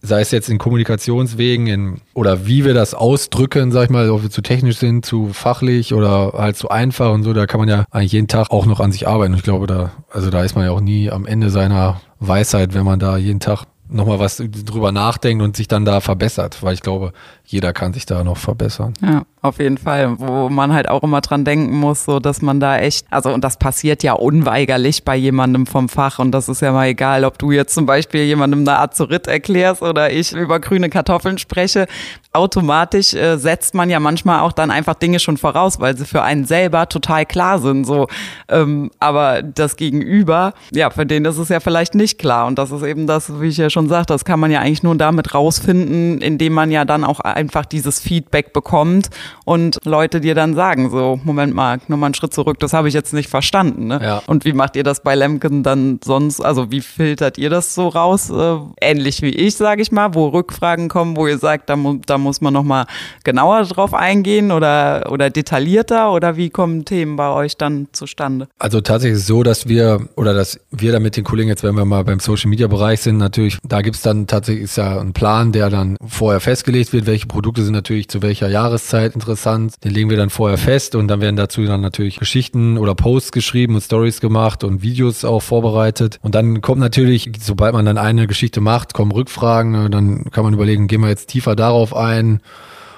sei 0.00 0.20
es 0.20 0.30
jetzt 0.30 0.48
in 0.48 0.58
Kommunikationswegen 0.58 1.66
in, 1.66 2.00
oder 2.14 2.46
wie 2.46 2.64
wir 2.64 2.74
das 2.74 2.94
ausdrücken, 2.94 3.72
sag 3.72 3.84
ich 3.84 3.90
mal, 3.90 4.10
ob 4.10 4.22
wir 4.22 4.30
zu 4.30 4.42
technisch 4.42 4.76
sind, 4.76 5.04
zu 5.04 5.30
fachlich 5.32 5.92
oder 5.92 6.32
halt 6.36 6.56
zu 6.56 6.68
einfach 6.68 7.12
und 7.12 7.24
so, 7.24 7.32
da 7.32 7.46
kann 7.46 7.60
man 7.60 7.68
ja 7.68 7.84
eigentlich 7.90 8.12
jeden 8.12 8.28
Tag 8.28 8.50
auch 8.50 8.66
noch 8.66 8.80
an 8.80 8.92
sich 8.92 9.08
arbeiten. 9.08 9.34
Ich 9.34 9.42
glaube, 9.42 9.66
da, 9.66 9.92
also 10.10 10.30
da 10.30 10.42
ist 10.44 10.54
man 10.54 10.64
ja 10.64 10.70
auch 10.70 10.80
nie 10.80 11.10
am 11.10 11.26
Ende 11.26 11.50
seiner 11.50 12.00
Weisheit, 12.20 12.74
wenn 12.74 12.84
man 12.84 12.98
da 12.98 13.16
jeden 13.16 13.40
Tag 13.40 13.64
nochmal 13.90 14.18
was 14.18 14.36
drüber 14.36 14.92
nachdenkt 14.92 15.42
und 15.42 15.56
sich 15.56 15.68
dann 15.68 15.84
da 15.84 16.00
verbessert, 16.00 16.62
weil 16.62 16.74
ich 16.74 16.82
glaube, 16.82 17.12
jeder 17.44 17.72
kann 17.72 17.92
sich 17.92 18.06
da 18.06 18.22
noch 18.24 18.36
verbessern. 18.36 18.92
Ja, 19.00 19.22
auf 19.40 19.58
jeden 19.58 19.78
Fall, 19.78 20.18
wo 20.18 20.48
man 20.48 20.72
halt 20.72 20.88
auch 20.88 21.02
immer 21.02 21.20
dran 21.20 21.44
denken 21.44 21.78
muss, 21.78 22.04
so 22.04 22.20
dass 22.20 22.42
man 22.42 22.60
da 22.60 22.78
echt, 22.78 23.06
also 23.10 23.32
und 23.32 23.42
das 23.42 23.56
passiert 23.56 24.02
ja 24.02 24.12
unweigerlich 24.12 25.04
bei 25.04 25.16
jemandem 25.16 25.66
vom 25.66 25.88
Fach. 25.88 26.18
Und 26.18 26.32
das 26.32 26.48
ist 26.48 26.60
ja 26.60 26.72
mal 26.72 26.88
egal, 26.88 27.24
ob 27.24 27.38
du 27.38 27.50
jetzt 27.50 27.74
zum 27.74 27.86
Beispiel 27.86 28.24
jemandem 28.24 28.60
eine 28.60 28.78
Azurit 28.78 29.26
erklärst 29.26 29.82
oder 29.82 30.12
ich 30.12 30.32
über 30.32 30.60
grüne 30.60 30.90
Kartoffeln 30.90 31.38
spreche, 31.38 31.86
automatisch 32.32 33.14
äh, 33.14 33.36
setzt 33.36 33.74
man 33.74 33.90
ja 33.90 34.00
manchmal 34.00 34.40
auch 34.40 34.52
dann 34.52 34.70
einfach 34.70 34.94
Dinge 34.94 35.18
schon 35.18 35.36
voraus, 35.36 35.80
weil 35.80 35.96
sie 35.96 36.04
für 36.04 36.22
einen 36.22 36.44
selber 36.44 36.88
total 36.88 37.24
klar 37.24 37.58
sind, 37.58 37.84
so, 37.84 38.06
ähm, 38.48 38.90
aber 39.00 39.42
das 39.42 39.76
Gegenüber, 39.76 40.52
ja, 40.72 40.90
für 40.90 41.06
den 41.06 41.24
ist 41.24 41.38
es 41.38 41.48
ja 41.48 41.60
vielleicht 41.60 41.94
nicht 41.94 42.18
klar. 42.18 42.46
Und 42.46 42.58
das 42.58 42.70
ist 42.70 42.82
eben 42.82 43.06
das, 43.06 43.40
wie 43.40 43.46
ich 43.46 43.56
ja 43.56 43.70
schon 43.70 43.77
sagte, 43.86 44.14
das 44.14 44.24
kann 44.24 44.40
man 44.40 44.50
ja 44.50 44.60
eigentlich 44.60 44.82
nur 44.82 44.96
damit 44.96 45.34
rausfinden, 45.34 46.20
indem 46.20 46.54
man 46.54 46.70
ja 46.70 46.84
dann 46.84 47.04
auch 47.04 47.20
einfach 47.20 47.64
dieses 47.64 48.00
Feedback 48.00 48.52
bekommt 48.52 49.10
und 49.44 49.78
Leute 49.84 50.20
dir 50.20 50.34
dann 50.34 50.54
sagen, 50.54 50.90
so, 50.90 51.20
Moment 51.22 51.54
mal, 51.54 51.78
nur 51.86 51.98
mal 51.98 52.06
einen 52.06 52.14
Schritt 52.14 52.34
zurück, 52.34 52.58
das 52.58 52.72
habe 52.72 52.88
ich 52.88 52.94
jetzt 52.94 53.12
nicht 53.12 53.28
verstanden. 53.28 53.86
Ne? 53.86 54.00
Ja. 54.02 54.22
Und 54.26 54.44
wie 54.44 54.52
macht 54.52 54.74
ihr 54.74 54.84
das 54.84 55.02
bei 55.02 55.14
Lemken 55.14 55.62
dann 55.62 56.00
sonst? 56.02 56.40
Also 56.40 56.70
wie 56.70 56.80
filtert 56.80 57.38
ihr 57.38 57.50
das 57.50 57.74
so 57.74 57.88
raus? 57.88 58.30
Äh, 58.30 58.56
ähnlich 58.80 59.22
wie 59.22 59.30
ich, 59.30 59.54
sage 59.54 59.82
ich 59.82 59.92
mal, 59.92 60.14
wo 60.14 60.28
Rückfragen 60.28 60.88
kommen, 60.88 61.16
wo 61.16 61.26
ihr 61.26 61.38
sagt, 61.38 61.68
da, 61.68 61.76
mu 61.76 61.98
da 62.04 62.18
muss 62.18 62.40
man 62.40 62.52
nochmal 62.52 62.86
genauer 63.24 63.64
drauf 63.64 63.94
eingehen 63.94 64.50
oder, 64.50 65.10
oder 65.10 65.30
detaillierter 65.30 66.12
oder 66.12 66.36
wie 66.36 66.50
kommen 66.50 66.84
Themen 66.84 67.16
bei 67.16 67.30
euch 67.30 67.56
dann 67.56 67.88
zustande? 67.92 68.48
Also 68.58 68.80
tatsächlich 68.80 69.24
so, 69.24 69.42
dass 69.42 69.68
wir 69.68 70.08
oder 70.16 70.34
dass 70.34 70.60
wir 70.70 70.92
da 70.92 71.00
mit 71.00 71.16
den 71.16 71.24
Kollegen 71.24 71.48
jetzt, 71.48 71.62
wenn 71.62 71.74
wir 71.74 71.84
mal 71.84 72.04
beim 72.04 72.20
Social 72.20 72.48
Media 72.48 72.66
Bereich 72.66 73.00
sind, 73.00 73.18
natürlich, 73.18 73.58
da 73.68 73.82
gibt 73.82 73.96
es 73.96 74.02
dann 74.02 74.26
tatsächlich 74.26 74.64
ist 74.64 74.76
ja 74.76 74.98
ein 74.98 75.12
Plan, 75.12 75.52
der 75.52 75.70
dann 75.70 75.96
vorher 76.06 76.40
festgelegt 76.40 76.92
wird, 76.92 77.06
welche 77.06 77.26
Produkte 77.26 77.62
sind 77.62 77.74
natürlich 77.74 78.08
zu 78.08 78.22
welcher 78.22 78.48
Jahreszeit 78.48 79.14
interessant. 79.14 79.74
Den 79.84 79.92
legen 79.92 80.10
wir 80.10 80.16
dann 80.16 80.30
vorher 80.30 80.58
fest 80.58 80.94
und 80.94 81.08
dann 81.08 81.20
werden 81.20 81.36
dazu 81.36 81.64
dann 81.64 81.80
natürlich 81.80 82.18
Geschichten 82.18 82.78
oder 82.78 82.94
Posts 82.94 83.32
geschrieben 83.32 83.74
und 83.74 83.82
Stories 83.82 84.20
gemacht 84.20 84.64
und 84.64 84.82
Videos 84.82 85.24
auch 85.24 85.40
vorbereitet. 85.40 86.18
Und 86.22 86.34
dann 86.34 86.60
kommt 86.60 86.80
natürlich, 86.80 87.30
sobald 87.40 87.74
man 87.74 87.84
dann 87.84 87.98
eine 87.98 88.26
Geschichte 88.26 88.60
macht, 88.60 88.94
kommen 88.94 89.12
Rückfragen. 89.12 89.90
Dann 89.90 90.24
kann 90.30 90.44
man 90.44 90.54
überlegen, 90.54 90.88
gehen 90.88 91.02
wir 91.02 91.08
jetzt 91.08 91.28
tiefer 91.28 91.54
darauf 91.54 91.94
ein 91.94 92.40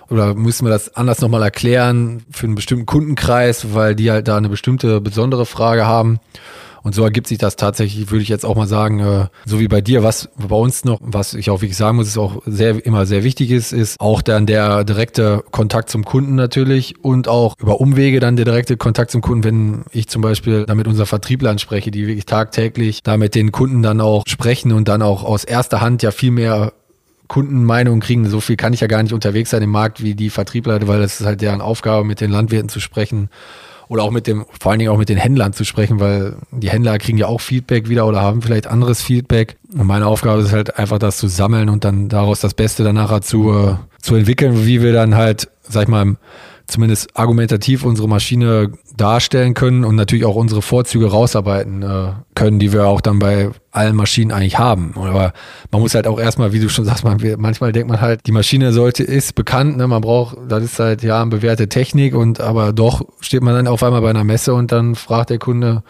oder 0.09 0.35
müssen 0.35 0.67
wir 0.67 0.71
das 0.71 0.97
anders 0.97 1.21
nochmal 1.21 1.43
erklären 1.43 2.25
für 2.31 2.47
einen 2.47 2.57
bestimmten 2.57 2.87
Kundenkreis, 2.87 3.75
weil 3.75 3.95
die 3.95 4.11
halt 4.11 4.29
da 4.29 4.37
eine 4.37 4.49
bestimmte 4.49 5.01
besondere 5.01 5.47
Frage 5.47 5.87
haben. 5.87 6.19
Und 6.83 6.95
so 6.95 7.05
ergibt 7.05 7.27
sich 7.27 7.39
das 7.39 7.57
tatsächlich, 7.57 8.11
würde 8.11 8.23
ich 8.23 8.29
jetzt 8.29 8.45
auch 8.45 8.57
mal 8.57 8.67
sagen, 8.67 9.01
äh, 9.01 9.27
so 9.45 9.61
wie 9.61 9.69
bei 9.69 9.81
dir, 9.81 10.03
was 10.03 10.29
bei 10.37 10.57
uns 10.57 10.85
noch, 10.85 10.99
was 11.03 11.35
ich 11.35 11.51
auch 11.51 11.61
wirklich 11.61 11.77
sagen 11.77 11.97
muss, 11.97 12.09
ist 12.09 12.19
auch 12.19 12.43
sehr, 12.47 12.85
immer 12.85 13.07
sehr 13.07 13.23
wichtig 13.25 13.51
ist, 13.51 13.73
ist 13.73 14.01
auch 14.01 14.23
dann 14.23 14.47
der 14.47 14.85
direkte 14.85 15.45
Kontakt 15.51 15.91
zum 15.91 16.05
Kunden 16.05 16.35
natürlich 16.35 17.03
und 17.05 17.29
auch 17.29 17.55
über 17.59 17.81
Umwege 17.81 18.21
dann 18.21 18.37
der 18.37 18.45
direkte 18.45 18.77
Kontakt 18.77 19.11
zum 19.11 19.21
Kunden, 19.21 19.45
wenn 19.45 19.85
ich 19.93 20.09
zum 20.09 20.23
Beispiel 20.23 20.65
da 20.67 20.75
mit 20.75 20.89
unserer 20.89 21.07
Vertrieblern 21.07 21.59
spreche, 21.59 21.91
die 21.91 22.07
wirklich 22.07 22.27
tagtäglich 22.27 23.03
da 23.03 23.17
mit 23.17 23.35
den 23.35 23.53
Kunden 23.53 23.83
dann 23.83 24.01
auch 24.01 24.25
sprechen 24.27 24.73
und 24.73 24.89
dann 24.89 25.03
auch 25.03 25.25
aus 25.25 25.45
erster 25.45 25.81
Hand 25.81 26.03
ja 26.03 26.11
viel 26.11 26.31
mehr 26.31 26.73
Kundenmeinungen 27.29 28.01
kriegen. 28.01 28.29
So 28.29 28.41
viel 28.41 28.57
kann 28.57 28.73
ich 28.73 28.81
ja 28.81 28.89
gar 28.89 29.03
nicht 29.03 29.13
unterwegs 29.13 29.51
sein 29.51 29.63
im 29.63 29.71
Markt 29.71 30.03
wie 30.03 30.15
die 30.15 30.31
Vertriebler, 30.31 30.87
weil 30.89 31.01
das 31.01 31.21
ist 31.21 31.27
halt 31.27 31.41
deren 31.41 31.61
Aufgabe, 31.61 32.05
mit 32.05 32.21
den 32.21 32.31
Landwirten 32.31 32.69
zu 32.69 32.81
sprechen 32.81 33.29
oder 33.91 34.05
auch 34.05 34.13
mit 34.13 34.29
dem, 34.29 34.47
vor 34.61 34.71
allen 34.71 34.79
Dingen 34.79 34.93
auch 34.93 34.97
mit 34.99 35.09
den 35.09 35.19
Händlern 35.19 35.53
zu 35.53 35.65
sprechen, 35.65 35.99
weil 35.99 36.37
die 36.53 36.71
Händler 36.71 36.97
kriegen 36.99 37.19
ja 37.19 37.27
auch 37.27 37.41
Feedback 37.41 37.89
wieder 37.89 38.07
oder 38.07 38.23
haben 38.23 38.41
vielleicht 38.41 38.69
anderes 38.69 39.03
Feedback. 39.03 39.57
Und 39.77 39.85
meine 39.85 40.07
Aufgabe 40.07 40.43
ist 40.43 40.53
halt 40.53 40.79
einfach 40.79 41.01
das 41.01 41.17
zu 41.17 41.27
sammeln 41.27 41.69
und 41.69 41.85
dann 41.85 42.09
daraus 42.09 42.39
das 42.39 42.55
Beste 42.55 42.85
dann 42.85 42.95
nachher 42.95 43.21
zu, 43.21 43.53
äh, 43.53 43.75
zu 44.01 44.15
entwickeln, 44.15 44.65
wie 44.65 44.81
wir 44.81 44.93
dann 44.93 45.17
halt, 45.17 45.51
sag 45.69 45.83
ich 45.83 45.89
mal, 45.89 46.15
zumindest 46.71 47.17
argumentativ 47.17 47.85
unsere 47.85 48.09
Maschine 48.09 48.73
darstellen 48.97 49.55
können 49.55 49.85
und 49.85 49.97
natürlich 49.97 50.25
auch 50.25 50.37
unsere 50.37 50.63
Vorzüge 50.63 51.11
rausarbeiten 51.11 51.83
äh, 51.83 52.13
können, 52.35 52.59
die 52.59 52.73
wir 52.73 52.87
auch 52.87 53.01
dann 53.01 53.19
bei 53.19 53.51
allen 53.73 53.97
Maschinen 53.97 54.33
eigentlich 54.33 54.59
haben. 54.59 54.95
Aber 54.97 55.33
man 55.71 55.81
muss 55.81 55.95
halt 55.95 56.07
auch 56.07 56.19
erstmal, 56.19 56.53
wie 56.53 56.61
du 56.61 56.69
schon 56.69 56.85
sagst, 56.85 57.05
man, 57.05 57.19
manchmal 57.39 57.73
denkt 57.73 57.89
man 57.89 58.01
halt, 58.01 58.27
die 58.27 58.33
Maschine 58.33 58.73
sollte, 58.73 59.03
ist 59.03 59.35
bekannt, 59.35 59.77
ne? 59.77 59.87
man 59.87 60.01
braucht, 60.01 60.37
das 60.49 60.65
ist 60.65 60.77
seit 60.77 61.03
Jahren 61.03 61.31
bewährte 61.31 61.69
Technik 61.69 62.15
und 62.15 62.41
aber 62.41 62.73
doch 62.73 63.03
steht 63.21 63.43
man 63.43 63.55
dann 63.55 63.67
auf 63.67 63.83
einmal 63.83 64.01
bei 64.01 64.11
einer 64.11 64.25
Messe 64.25 64.55
und 64.55 64.73
dann 64.73 64.95
fragt 64.95 65.31
der 65.31 65.39
Kunde, 65.39 65.83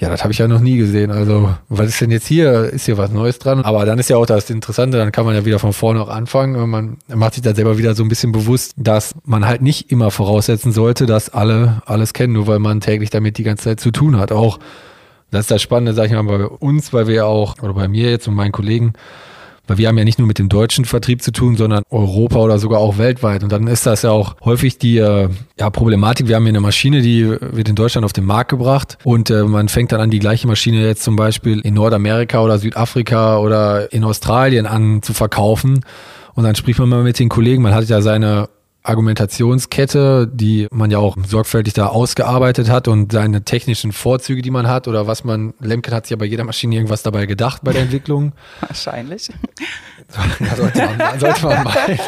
ja, 0.00 0.08
das 0.08 0.22
habe 0.22 0.32
ich 0.32 0.38
ja 0.38 0.48
noch 0.48 0.60
nie 0.60 0.78
gesehen. 0.78 1.10
Also, 1.10 1.54
was 1.68 1.88
ist 1.88 2.00
denn 2.00 2.10
jetzt 2.10 2.26
hier? 2.26 2.64
Ist 2.72 2.86
hier 2.86 2.96
was 2.96 3.10
Neues 3.10 3.38
dran? 3.38 3.62
Aber 3.62 3.84
dann 3.84 3.98
ist 3.98 4.08
ja 4.08 4.16
auch 4.16 4.24
das 4.24 4.48
Interessante, 4.48 4.96
dann 4.96 5.12
kann 5.12 5.26
man 5.26 5.34
ja 5.34 5.44
wieder 5.44 5.58
von 5.58 5.74
vorne 5.74 6.00
auch 6.00 6.08
anfangen 6.08 6.56
und 6.56 6.70
man 6.70 6.96
macht 7.06 7.34
sich 7.34 7.42
da 7.42 7.54
selber 7.54 7.76
wieder 7.76 7.94
so 7.94 8.02
ein 8.02 8.08
bisschen 8.08 8.32
bewusst, 8.32 8.72
dass 8.78 9.14
man 9.24 9.46
halt 9.46 9.60
nicht 9.60 9.92
immer 9.92 10.10
voraussetzen 10.10 10.72
sollte, 10.72 11.04
dass 11.04 11.28
alle 11.28 11.82
alles 11.84 12.14
kennen, 12.14 12.32
nur 12.32 12.46
weil 12.46 12.60
man 12.60 12.80
täglich 12.80 13.10
damit 13.10 13.36
die 13.36 13.42
ganze 13.42 13.64
Zeit 13.64 13.80
zu 13.80 13.90
tun 13.90 14.18
hat. 14.18 14.32
Auch 14.32 14.58
das 15.30 15.42
ist 15.42 15.50
das 15.50 15.60
Spannende, 15.60 15.92
sag 15.92 16.06
ich 16.06 16.12
mal, 16.12 16.22
bei 16.22 16.46
uns, 16.46 16.94
weil 16.94 17.06
wir 17.06 17.26
auch, 17.26 17.56
oder 17.62 17.74
bei 17.74 17.86
mir 17.86 18.10
jetzt 18.10 18.26
und 18.26 18.34
meinen 18.34 18.52
Kollegen, 18.52 18.94
weil 19.70 19.78
wir 19.78 19.86
haben 19.86 19.98
ja 19.98 20.04
nicht 20.04 20.18
nur 20.18 20.26
mit 20.26 20.40
dem 20.40 20.48
deutschen 20.48 20.84
Vertrieb 20.84 21.22
zu 21.22 21.30
tun, 21.30 21.56
sondern 21.56 21.84
Europa 21.90 22.40
oder 22.40 22.58
sogar 22.58 22.80
auch 22.80 22.98
weltweit. 22.98 23.44
Und 23.44 23.52
dann 23.52 23.68
ist 23.68 23.86
das 23.86 24.02
ja 24.02 24.10
auch 24.10 24.34
häufig 24.44 24.78
die 24.78 24.98
äh, 24.98 25.28
ja, 25.60 25.70
Problematik. 25.70 26.26
Wir 26.26 26.34
haben 26.34 26.42
hier 26.42 26.48
eine 26.48 26.60
Maschine, 26.60 27.02
die 27.02 27.24
wird 27.24 27.68
in 27.68 27.76
Deutschland 27.76 28.04
auf 28.04 28.12
den 28.12 28.24
Markt 28.24 28.50
gebracht 28.50 28.98
und 29.04 29.30
äh, 29.30 29.44
man 29.44 29.68
fängt 29.68 29.92
dann 29.92 30.00
an, 30.00 30.10
die 30.10 30.18
gleiche 30.18 30.48
Maschine 30.48 30.84
jetzt 30.84 31.04
zum 31.04 31.14
Beispiel 31.14 31.60
in 31.60 31.74
Nordamerika 31.74 32.42
oder 32.42 32.58
Südafrika 32.58 33.38
oder 33.38 33.92
in 33.92 34.02
Australien 34.02 34.66
an 34.66 35.02
zu 35.02 35.14
verkaufen. 35.14 35.84
Und 36.34 36.42
dann 36.42 36.56
spricht 36.56 36.80
man 36.80 36.88
mal 36.88 37.04
mit 37.04 37.20
den 37.20 37.28
Kollegen, 37.28 37.62
man 37.62 37.72
hat 37.72 37.84
ja 37.84 38.02
seine 38.02 38.48
Argumentationskette, 38.82 40.28
die 40.32 40.66
man 40.70 40.90
ja 40.90 40.98
auch 40.98 41.16
sorgfältig 41.26 41.74
da 41.74 41.86
ausgearbeitet 41.86 42.70
hat 42.70 42.88
und 42.88 43.12
seine 43.12 43.44
technischen 43.44 43.92
Vorzüge, 43.92 44.42
die 44.42 44.50
man 44.50 44.68
hat 44.68 44.88
oder 44.88 45.06
was 45.06 45.24
man, 45.24 45.52
Lemken 45.60 45.92
hat 45.92 46.06
sich 46.06 46.12
ja 46.12 46.16
bei 46.16 46.24
jeder 46.24 46.44
Maschine 46.44 46.76
irgendwas 46.76 47.02
dabei 47.02 47.26
gedacht 47.26 47.62
bei 47.62 47.72
der 47.72 47.82
Entwicklung. 47.82 48.32
Wahrscheinlich. 48.60 49.28
Ja, 50.40 50.56
sollte 50.56 50.78
man, 50.78 51.20
sollte 51.20 51.46
man 51.46 51.64
meinen. 51.64 51.98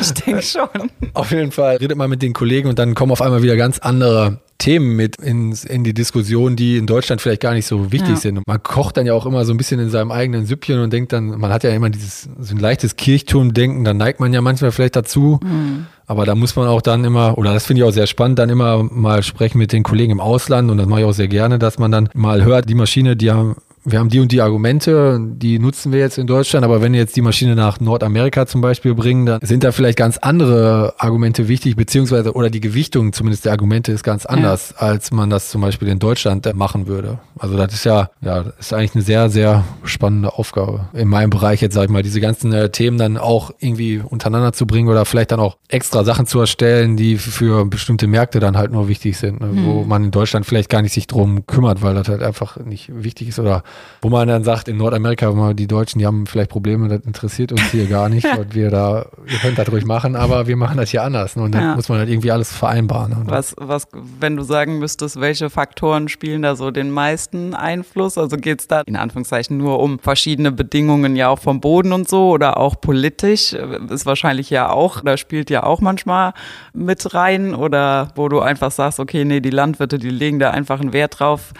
Ich 0.00 0.12
denke 0.12 0.42
schon. 0.42 0.68
Auf 1.14 1.30
jeden 1.30 1.52
Fall 1.52 1.76
redet 1.76 1.96
man 1.96 2.10
mit 2.10 2.22
den 2.22 2.34
Kollegen 2.34 2.68
und 2.68 2.78
dann 2.78 2.94
kommen 2.94 3.12
auf 3.12 3.22
einmal 3.22 3.42
wieder 3.42 3.56
ganz 3.56 3.78
andere 3.78 4.40
Themen 4.58 4.96
mit 4.96 5.16
ins, 5.16 5.64
in 5.64 5.84
die 5.84 5.94
Diskussion, 5.94 6.56
die 6.56 6.76
in 6.76 6.86
Deutschland 6.86 7.20
vielleicht 7.20 7.42
gar 7.42 7.54
nicht 7.54 7.66
so 7.66 7.92
wichtig 7.92 8.10
ja. 8.10 8.16
sind. 8.16 8.38
Und 8.38 8.46
man 8.46 8.62
kocht 8.62 8.96
dann 8.96 9.06
ja 9.06 9.14
auch 9.14 9.26
immer 9.26 9.44
so 9.44 9.52
ein 9.52 9.56
bisschen 9.56 9.80
in 9.80 9.90
seinem 9.90 10.10
eigenen 10.10 10.46
Süppchen 10.46 10.80
und 10.80 10.92
denkt 10.92 11.12
dann, 11.12 11.38
man 11.38 11.52
hat 11.52 11.64
ja 11.64 11.70
immer 11.70 11.90
dieses 11.90 12.28
so 12.38 12.54
ein 12.54 12.60
leichtes 12.60 12.96
Kirchturmdenken, 12.96 13.84
dann 13.84 13.96
neigt 13.96 14.20
man 14.20 14.32
ja 14.32 14.40
manchmal 14.40 14.72
vielleicht 14.72 14.96
dazu. 14.96 15.40
Mhm. 15.42 15.86
Aber 16.06 16.26
da 16.26 16.34
muss 16.34 16.54
man 16.56 16.68
auch 16.68 16.82
dann 16.82 17.04
immer, 17.04 17.38
oder 17.38 17.54
das 17.54 17.66
finde 17.66 17.82
ich 17.82 17.88
auch 17.88 17.92
sehr 17.92 18.06
spannend, 18.06 18.38
dann 18.38 18.50
immer 18.50 18.82
mal 18.82 19.22
sprechen 19.22 19.58
mit 19.58 19.72
den 19.72 19.82
Kollegen 19.82 20.12
im 20.12 20.20
Ausland 20.20 20.70
und 20.70 20.76
das 20.76 20.86
mache 20.86 21.00
ich 21.00 21.06
auch 21.06 21.12
sehr 21.12 21.28
gerne, 21.28 21.58
dass 21.58 21.78
man 21.78 21.90
dann 21.90 22.08
mal 22.14 22.44
hört, 22.44 22.68
die 22.68 22.74
Maschine, 22.74 23.16
die 23.16 23.30
haben 23.30 23.56
wir 23.84 23.98
haben 23.98 24.08
die 24.08 24.20
und 24.20 24.32
die 24.32 24.40
Argumente, 24.40 25.20
die 25.20 25.58
nutzen 25.58 25.92
wir 25.92 26.00
jetzt 26.00 26.16
in 26.16 26.26
Deutschland, 26.26 26.64
aber 26.64 26.80
wenn 26.80 26.92
wir 26.92 27.00
jetzt 27.00 27.16
die 27.16 27.20
Maschine 27.20 27.54
nach 27.54 27.80
Nordamerika 27.80 28.46
zum 28.46 28.60
Beispiel 28.60 28.94
bringen, 28.94 29.26
dann 29.26 29.40
sind 29.42 29.62
da 29.62 29.72
vielleicht 29.72 29.98
ganz 29.98 30.16
andere 30.16 30.94
Argumente 30.98 31.48
wichtig, 31.48 31.76
beziehungsweise 31.76 32.32
oder 32.32 32.48
die 32.48 32.60
Gewichtung 32.60 33.12
zumindest 33.12 33.44
der 33.44 33.52
Argumente 33.52 33.92
ist 33.92 34.02
ganz 34.02 34.24
anders, 34.24 34.74
ja. 34.80 34.86
als 34.86 35.12
man 35.12 35.28
das 35.28 35.50
zum 35.50 35.60
Beispiel 35.60 35.88
in 35.88 35.98
Deutschland 35.98 36.52
machen 36.54 36.86
würde. 36.86 37.18
Also 37.38 37.56
das 37.56 37.74
ist 37.74 37.84
ja, 37.84 38.10
ja, 38.22 38.44
das 38.44 38.54
ist 38.58 38.72
eigentlich 38.72 38.94
eine 38.94 39.04
sehr, 39.04 39.28
sehr 39.28 39.64
spannende 39.84 40.32
Aufgabe. 40.32 40.88
In 40.94 41.08
meinem 41.08 41.30
Bereich 41.30 41.60
jetzt, 41.60 41.74
sag 41.74 41.84
ich 41.84 41.90
mal, 41.90 42.02
diese 42.02 42.20
ganzen 42.20 42.52
äh, 42.52 42.70
Themen 42.70 42.96
dann 42.96 43.18
auch 43.18 43.50
irgendwie 43.58 43.98
untereinander 43.98 44.52
zu 44.52 44.66
bringen 44.66 44.88
oder 44.88 45.04
vielleicht 45.04 45.32
dann 45.32 45.40
auch 45.40 45.58
extra 45.68 46.04
Sachen 46.04 46.26
zu 46.26 46.40
erstellen, 46.40 46.96
die 46.96 47.18
für 47.18 47.66
bestimmte 47.66 48.06
Märkte 48.06 48.40
dann 48.40 48.56
halt 48.56 48.72
nur 48.72 48.88
wichtig 48.88 49.18
sind, 49.18 49.40
ne? 49.40 49.48
mhm. 49.48 49.66
wo 49.66 49.84
man 49.84 50.04
in 50.04 50.10
Deutschland 50.10 50.46
vielleicht 50.46 50.70
gar 50.70 50.80
nicht 50.80 50.94
sich 50.94 51.06
drum 51.06 51.46
kümmert, 51.46 51.82
weil 51.82 51.94
das 51.94 52.08
halt 52.08 52.22
einfach 52.22 52.56
nicht 52.64 52.90
wichtig 52.94 53.28
ist 53.28 53.38
oder 53.38 53.62
wo 54.04 54.10
man 54.10 54.28
dann 54.28 54.44
sagt, 54.44 54.68
in 54.68 54.76
Nordamerika, 54.76 55.54
die 55.54 55.66
Deutschen, 55.66 55.98
die 55.98 56.04
haben 56.04 56.26
vielleicht 56.26 56.50
Probleme, 56.50 56.88
das 56.88 57.00
interessiert 57.06 57.52
uns 57.52 57.62
hier 57.70 57.86
gar 57.86 58.10
nicht, 58.10 58.24
weil 58.36 58.46
wir 58.52 58.70
da, 58.70 59.06
ihr 59.26 59.38
könnt 59.38 59.58
das 59.58 59.72
ruhig 59.72 59.86
machen, 59.86 60.14
aber 60.14 60.46
wir 60.46 60.56
machen 60.56 60.76
das 60.76 60.90
hier 60.90 61.02
anders. 61.02 61.36
Ne? 61.36 61.44
Und 61.44 61.54
dann 61.54 61.62
ja. 61.62 61.74
muss 61.74 61.88
man 61.88 61.98
halt 61.98 62.10
irgendwie 62.10 62.30
alles 62.30 62.52
vereinbaren. 62.52 63.12
Ne? 63.12 63.22
Was, 63.24 63.54
was, 63.56 63.88
wenn 64.20 64.36
du 64.36 64.42
sagen 64.42 64.78
müsstest, 64.78 65.18
welche 65.18 65.48
Faktoren 65.48 66.08
spielen 66.08 66.42
da 66.42 66.54
so 66.54 66.70
den 66.70 66.90
meisten 66.90 67.54
Einfluss? 67.54 68.18
Also 68.18 68.36
geht 68.36 68.60
es 68.60 68.68
da 68.68 68.82
in 68.82 68.96
Anführungszeichen 68.96 69.56
nur 69.56 69.80
um 69.80 69.98
verschiedene 69.98 70.52
Bedingungen 70.52 71.16
ja 71.16 71.28
auch 71.28 71.38
vom 71.38 71.62
Boden 71.62 71.94
und 71.94 72.06
so 72.06 72.28
oder 72.28 72.58
auch 72.58 72.78
politisch? 72.78 73.54
Ist 73.54 74.04
wahrscheinlich 74.04 74.50
ja 74.50 74.68
auch, 74.68 75.00
da 75.00 75.16
spielt 75.16 75.48
ja 75.48 75.62
auch 75.62 75.80
manchmal 75.80 76.34
mit 76.74 77.14
rein 77.14 77.54
oder 77.54 78.08
wo 78.16 78.28
du 78.28 78.40
einfach 78.40 78.70
sagst, 78.70 79.00
okay, 79.00 79.24
nee, 79.24 79.40
die 79.40 79.48
Landwirte, 79.48 79.98
die 79.98 80.10
legen 80.10 80.38
da 80.38 80.50
einfach 80.50 80.78
einen 80.80 80.92
Wert 80.92 81.20
drauf 81.20 81.54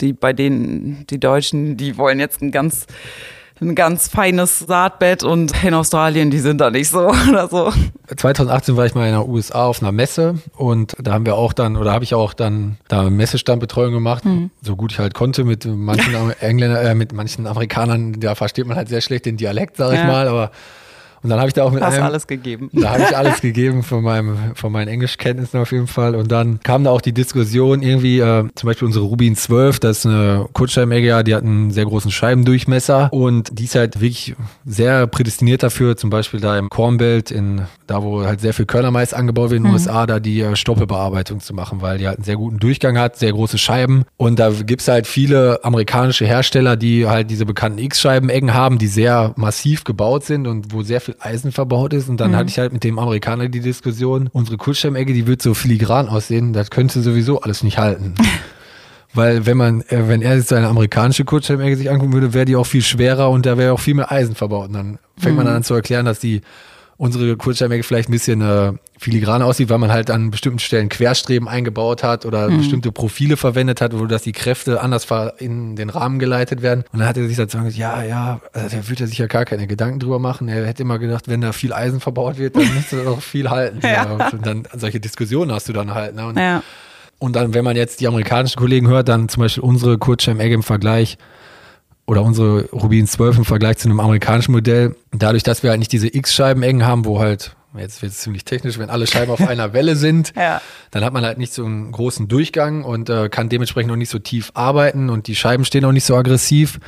die 0.00 0.12
bei 0.12 0.32
denen, 0.32 1.06
die 1.08 1.20
Deutschen, 1.20 1.76
die 1.76 1.96
wollen 1.96 2.20
jetzt 2.20 2.42
ein 2.42 2.50
ganz 2.50 2.86
ein 3.60 3.74
ganz 3.74 4.08
feines 4.08 4.60
Saatbett 4.60 5.22
und 5.22 5.64
in 5.64 5.72
Australien, 5.72 6.30
die 6.30 6.40
sind 6.40 6.60
da 6.60 6.70
nicht 6.70 6.90
so 6.90 7.08
oder 7.28 7.48
so. 7.48 7.72
2018 8.14 8.76
war 8.76 8.86
ich 8.86 8.94
mal 8.94 9.08
in 9.08 9.14
den 9.14 9.28
USA 9.28 9.64
auf 9.66 9.80
einer 9.80 9.92
Messe 9.92 10.36
und 10.56 10.94
da 11.00 11.12
haben 11.12 11.24
wir 11.24 11.36
auch 11.36 11.52
dann, 11.52 11.76
oder 11.76 11.92
habe 11.92 12.04
ich 12.04 12.14
auch 12.14 12.34
dann 12.34 12.76
da 12.88 13.08
Messestandbetreuung 13.08 13.92
gemacht, 13.92 14.24
mhm. 14.24 14.50
so 14.62 14.76
gut 14.76 14.92
ich 14.92 14.98
halt 14.98 15.14
konnte 15.14 15.44
mit 15.44 15.64
manchen 15.64 16.14
Engländer, 16.40 16.82
äh, 16.82 16.94
mit 16.94 17.12
manchen 17.12 17.46
Amerikanern, 17.46 18.20
da 18.20 18.34
versteht 18.34 18.66
man 18.66 18.76
halt 18.76 18.88
sehr 18.88 19.00
schlecht 19.00 19.24
den 19.24 19.36
Dialekt, 19.36 19.78
sag 19.78 19.92
ich 19.92 20.00
ja. 20.00 20.06
mal, 20.06 20.28
aber 20.28 20.50
und 21.26 21.30
dann 21.30 21.40
habe 21.40 21.48
ich 21.48 21.54
da 21.54 21.64
auch 21.64 21.72
mit 21.72 21.82
Hast 21.82 21.94
einem, 21.94 22.04
alles 22.04 22.28
gegeben. 22.28 22.70
Da 22.72 22.90
habe 22.90 23.02
ich 23.02 23.16
alles 23.16 23.40
gegeben 23.40 23.82
von 23.82 24.04
meinem, 24.04 24.36
von 24.54 24.70
meinen 24.70 24.86
Englischkenntnissen 24.86 25.58
auf 25.58 25.72
jeden 25.72 25.88
Fall. 25.88 26.14
Und 26.14 26.30
dann 26.30 26.60
kam 26.62 26.84
da 26.84 26.90
auch 26.90 27.00
die 27.00 27.12
Diskussion 27.12 27.82
irgendwie, 27.82 28.20
äh, 28.20 28.44
zum 28.54 28.68
Beispiel 28.68 28.86
unsere 28.86 29.06
Rubin 29.06 29.34
12, 29.34 29.80
das 29.80 29.98
ist 29.98 30.06
eine 30.06 30.46
Kurzscheibenegger, 30.52 31.24
die 31.24 31.34
hat 31.34 31.42
einen 31.42 31.72
sehr 31.72 31.84
großen 31.84 32.12
Scheibendurchmesser 32.12 33.12
und 33.12 33.58
die 33.58 33.64
ist 33.64 33.74
halt 33.74 34.00
wirklich 34.00 34.36
sehr 34.64 35.08
prädestiniert 35.08 35.64
dafür, 35.64 35.96
zum 35.96 36.10
Beispiel 36.10 36.38
da 36.38 36.56
im 36.56 36.68
Cornbelt, 36.68 37.32
in, 37.32 37.62
da 37.88 38.04
wo 38.04 38.22
halt 38.22 38.40
sehr 38.40 38.54
viel 38.54 38.66
Körnermais 38.66 39.12
angebaut 39.12 39.50
wird 39.50 39.58
in 39.58 39.64
den 39.64 39.70
mhm. 39.70 39.74
USA, 39.74 40.06
da 40.06 40.20
die 40.20 40.42
äh, 40.42 40.54
Stoppelbearbeitung 40.54 41.40
zu 41.40 41.54
machen, 41.54 41.82
weil 41.82 41.98
die 41.98 42.06
halt 42.06 42.18
einen 42.18 42.24
sehr 42.24 42.36
guten 42.36 42.60
Durchgang 42.60 42.96
hat, 42.98 43.16
sehr 43.16 43.32
große 43.32 43.58
Scheiben. 43.58 44.04
Und 44.16 44.38
da 44.38 44.50
gibt's 44.50 44.86
halt 44.86 45.08
viele 45.08 45.64
amerikanische 45.64 46.24
Hersteller, 46.24 46.76
die 46.76 47.08
halt 47.08 47.32
diese 47.32 47.46
bekannten 47.46 47.80
X-Scheiben-Eggen 47.80 48.54
haben, 48.54 48.78
die 48.78 48.86
sehr 48.86 49.32
massiv 49.34 49.82
gebaut 49.82 50.24
sind 50.24 50.46
und 50.46 50.72
wo 50.72 50.82
sehr 50.82 51.00
viel 51.00 51.15
Eisen 51.20 51.52
verbaut 51.52 51.92
ist. 51.92 52.08
Und 52.08 52.18
dann 52.18 52.32
mhm. 52.32 52.36
hatte 52.36 52.50
ich 52.50 52.58
halt 52.58 52.72
mit 52.72 52.84
dem 52.84 52.98
Amerikaner 52.98 53.48
die 53.48 53.60
Diskussion, 53.60 54.28
unsere 54.32 54.56
Kurzschirmecke, 54.56 55.12
die 55.12 55.26
wird 55.26 55.42
so 55.42 55.54
filigran 55.54 56.08
aussehen, 56.08 56.52
das 56.52 56.70
könnte 56.70 57.00
sowieso 57.02 57.40
alles 57.40 57.62
nicht 57.62 57.78
halten. 57.78 58.14
Weil 59.14 59.46
wenn 59.46 59.56
man, 59.56 59.80
äh, 59.82 60.08
wenn 60.08 60.20
er 60.20 60.36
jetzt 60.36 60.48
seine 60.48 60.68
amerikanische 60.68 61.24
Kurzschirmecke 61.24 61.76
sich 61.76 61.90
angucken 61.90 62.12
würde, 62.12 62.34
wäre 62.34 62.44
die 62.44 62.56
auch 62.56 62.66
viel 62.66 62.82
schwerer 62.82 63.30
und 63.30 63.46
da 63.46 63.56
wäre 63.56 63.72
auch 63.72 63.80
viel 63.80 63.94
mehr 63.94 64.12
Eisen 64.12 64.34
verbaut. 64.34 64.68
Und 64.68 64.74
dann 64.74 64.98
fängt 65.18 65.36
mhm. 65.36 65.44
man 65.44 65.54
an 65.54 65.62
zu 65.62 65.74
erklären, 65.74 66.04
dass 66.04 66.20
die 66.20 66.42
unsere 66.98 67.36
Kurzscheibenecke 67.36 67.82
vielleicht 67.84 68.08
ein 68.08 68.12
bisschen 68.12 68.40
äh, 68.40 68.72
filigran 68.98 69.42
aussieht, 69.42 69.68
weil 69.68 69.78
man 69.78 69.92
halt 69.92 70.10
an 70.10 70.30
bestimmten 70.30 70.58
Stellen 70.58 70.88
Querstreben 70.88 71.46
eingebaut 71.46 72.02
hat 72.02 72.24
oder 72.24 72.48
mhm. 72.48 72.58
bestimmte 72.58 72.90
Profile 72.92 73.36
verwendet 73.36 73.80
hat, 73.80 73.98
wo 73.98 74.06
dass 74.06 74.22
die 74.22 74.32
Kräfte 74.32 74.80
anders 74.80 75.06
in 75.38 75.76
den 75.76 75.90
Rahmen 75.90 76.18
geleitet 76.18 76.62
werden. 76.62 76.84
Und 76.92 77.00
dann 77.00 77.08
hat 77.08 77.16
er 77.16 77.28
sich 77.28 77.36
dazu 77.36 77.58
gesagt, 77.58 77.76
ja, 77.76 78.02
ja, 78.02 78.40
also 78.52 78.76
da 78.76 78.88
würde 78.88 79.04
er 79.04 79.06
sich 79.08 79.18
ja 79.18 79.26
gar 79.26 79.44
keine 79.44 79.66
Gedanken 79.66 80.00
drüber 80.00 80.18
machen. 80.18 80.48
Er 80.48 80.66
hätte 80.66 80.82
immer 80.82 80.98
gedacht, 80.98 81.28
wenn 81.28 81.42
da 81.42 81.52
viel 81.52 81.72
Eisen 81.72 82.00
verbaut 82.00 82.38
wird, 82.38 82.56
dann 82.56 82.74
müsste 82.74 82.96
das 82.96 83.06
auch 83.06 83.20
viel 83.20 83.50
halten. 83.50 83.80
ja. 83.82 84.18
ja. 84.18 84.28
Und 84.30 84.46
dann 84.46 84.66
solche 84.74 85.00
Diskussionen 85.00 85.52
hast 85.52 85.68
du 85.68 85.74
dann 85.74 85.92
halt. 85.92 86.14
Ne? 86.14 86.26
Und, 86.26 86.38
ja. 86.38 86.62
und 87.18 87.36
dann, 87.36 87.52
wenn 87.52 87.64
man 87.64 87.76
jetzt 87.76 88.00
die 88.00 88.08
amerikanischen 88.08 88.58
Kollegen 88.58 88.88
hört, 88.88 89.08
dann 89.08 89.28
zum 89.28 89.42
Beispiel 89.42 89.62
unsere 89.62 89.98
Kurzscheibenegge 89.98 90.54
im 90.54 90.62
Vergleich, 90.62 91.18
oder 92.06 92.22
unsere 92.22 92.68
Rubin 92.70 93.06
12 93.06 93.38
im 93.38 93.44
Vergleich 93.44 93.78
zu 93.78 93.88
einem 93.88 94.00
amerikanischen 94.00 94.52
Modell, 94.52 94.94
dadurch, 95.12 95.42
dass 95.42 95.62
wir 95.62 95.70
halt 95.70 95.80
nicht 95.80 95.92
diese 95.92 96.06
X-Scheiben-Engen 96.14 96.86
haben, 96.86 97.04
wo 97.04 97.18
halt, 97.18 97.56
jetzt 97.76 98.00
wird 98.00 98.12
es 98.12 98.18
ziemlich 98.18 98.44
technisch, 98.44 98.78
wenn 98.78 98.90
alle 98.90 99.08
Scheiben 99.08 99.32
auf 99.32 99.40
einer 99.48 99.72
Welle 99.72 99.96
sind, 99.96 100.32
ja. 100.36 100.60
dann 100.92 101.04
hat 101.04 101.12
man 101.12 101.24
halt 101.24 101.38
nicht 101.38 101.52
so 101.52 101.64
einen 101.64 101.90
großen 101.90 102.28
Durchgang 102.28 102.84
und 102.84 103.10
äh, 103.10 103.28
kann 103.28 103.48
dementsprechend 103.48 103.90
auch 103.90 103.96
nicht 103.96 104.08
so 104.08 104.20
tief 104.20 104.52
arbeiten 104.54 105.10
und 105.10 105.26
die 105.26 105.34
Scheiben 105.34 105.64
stehen 105.64 105.84
auch 105.84 105.90
nicht 105.90 106.04
so 106.04 106.14
aggressiv. 106.14 106.78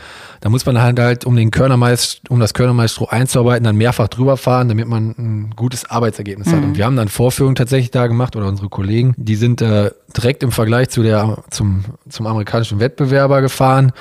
Da 0.40 0.50
muss 0.50 0.64
man 0.64 0.80
halt 0.80 1.00
halt, 1.00 1.24
um 1.24 1.34
den 1.34 1.50
Körnermais, 1.50 2.20
um 2.28 2.38
das 2.38 2.54
Körnermaisstroh 2.54 3.06
einzuarbeiten, 3.06 3.64
dann 3.64 3.76
mehrfach 3.76 4.06
drüber 4.06 4.36
fahren, 4.36 4.68
damit 4.68 4.86
man 4.86 5.16
ein 5.18 5.50
gutes 5.56 5.84
Arbeitsergebnis 5.90 6.46
mhm. 6.46 6.52
hat. 6.52 6.62
Und 6.62 6.76
wir 6.76 6.84
haben 6.84 6.96
dann 6.96 7.08
Vorführungen 7.08 7.56
tatsächlich 7.56 7.90
da 7.90 8.06
gemacht 8.06 8.36
oder 8.36 8.46
unsere 8.46 8.68
Kollegen, 8.68 9.14
die 9.16 9.34
sind 9.34 9.62
äh, 9.62 9.90
direkt 10.16 10.44
im 10.44 10.52
Vergleich 10.52 10.90
zu 10.90 11.02
der, 11.02 11.38
zum, 11.50 11.84
zum 12.08 12.28
amerikanischen 12.28 12.78
Wettbewerber 12.78 13.42
gefahren 13.42 13.92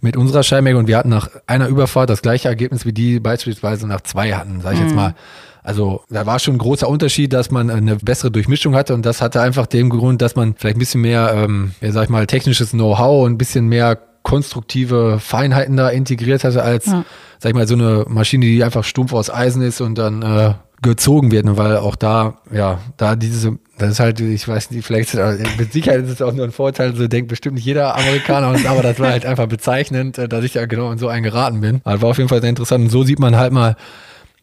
mit 0.00 0.16
unserer 0.16 0.42
Scheinmenge 0.42 0.78
und 0.78 0.86
wir 0.86 0.96
hatten 0.98 1.08
nach 1.08 1.28
einer 1.46 1.68
Überfahrt 1.68 2.10
das 2.10 2.22
gleiche 2.22 2.48
Ergebnis, 2.48 2.84
wie 2.84 2.92
die 2.92 3.20
beispielsweise 3.20 3.86
nach 3.86 4.02
zwei 4.02 4.32
hatten, 4.32 4.60
sage 4.60 4.76
ich 4.76 4.80
mhm. 4.80 4.86
jetzt 4.86 4.96
mal. 4.96 5.14
Also 5.62 6.02
da 6.10 6.26
war 6.26 6.38
schon 6.38 6.54
ein 6.54 6.58
großer 6.58 6.88
Unterschied, 6.88 7.32
dass 7.32 7.50
man 7.50 7.70
eine 7.70 7.96
bessere 7.96 8.30
Durchmischung 8.30 8.76
hatte 8.76 8.94
und 8.94 9.04
das 9.04 9.20
hatte 9.20 9.40
einfach 9.40 9.66
den 9.66 9.90
Grund, 9.90 10.22
dass 10.22 10.36
man 10.36 10.54
vielleicht 10.54 10.76
ein 10.76 10.78
bisschen 10.78 11.00
mehr, 11.00 11.32
ähm, 11.34 11.72
ja, 11.80 11.90
sag 11.90 12.04
ich 12.04 12.08
mal, 12.08 12.26
technisches 12.26 12.70
Know-how 12.70 13.24
und 13.24 13.32
ein 13.32 13.38
bisschen 13.38 13.66
mehr 13.66 13.98
konstruktive 14.26 15.20
Feinheiten 15.20 15.76
da 15.76 15.88
integriert 15.88 16.42
hatte, 16.42 16.60
als, 16.60 16.86
ja. 16.86 17.04
sag 17.38 17.50
ich 17.50 17.54
mal, 17.54 17.68
so 17.68 17.74
eine 17.74 18.06
Maschine, 18.08 18.44
die 18.44 18.64
einfach 18.64 18.82
stumpf 18.82 19.12
aus 19.12 19.30
Eisen 19.30 19.62
ist 19.62 19.80
und 19.80 19.96
dann 19.96 20.22
äh, 20.22 20.54
gezogen 20.82 21.30
werden, 21.30 21.56
weil 21.56 21.76
auch 21.76 21.94
da, 21.94 22.38
ja, 22.52 22.80
da 22.96 23.14
diese, 23.14 23.56
das 23.78 23.92
ist 23.92 24.00
halt, 24.00 24.18
ich 24.18 24.48
weiß 24.48 24.72
nicht, 24.72 24.84
vielleicht 24.84 25.14
mit 25.14 25.72
Sicherheit 25.72 26.00
ist 26.00 26.10
es 26.10 26.22
auch 26.22 26.32
nur 26.32 26.44
ein 26.44 26.50
Vorteil, 26.50 26.96
so 26.96 27.06
denkt 27.06 27.28
bestimmt 27.28 27.54
nicht 27.54 27.66
jeder 27.66 27.94
Amerikaner, 27.94 28.48
aber 28.68 28.82
das 28.82 28.98
war 28.98 29.10
halt 29.10 29.24
einfach 29.24 29.46
bezeichnend, 29.46 30.18
äh, 30.18 30.28
dass 30.28 30.42
ich 30.42 30.54
da 30.54 30.66
genau 30.66 30.90
in 30.90 30.98
so 30.98 31.06
einen 31.06 31.22
geraten 31.22 31.60
bin. 31.60 31.80
Also 31.84 32.02
war 32.02 32.10
auf 32.10 32.18
jeden 32.18 32.28
Fall 32.28 32.40
sehr 32.40 32.50
interessant 32.50 32.82
und 32.82 32.90
so 32.90 33.04
sieht 33.04 33.20
man 33.20 33.36
halt 33.36 33.52
mal, 33.52 33.76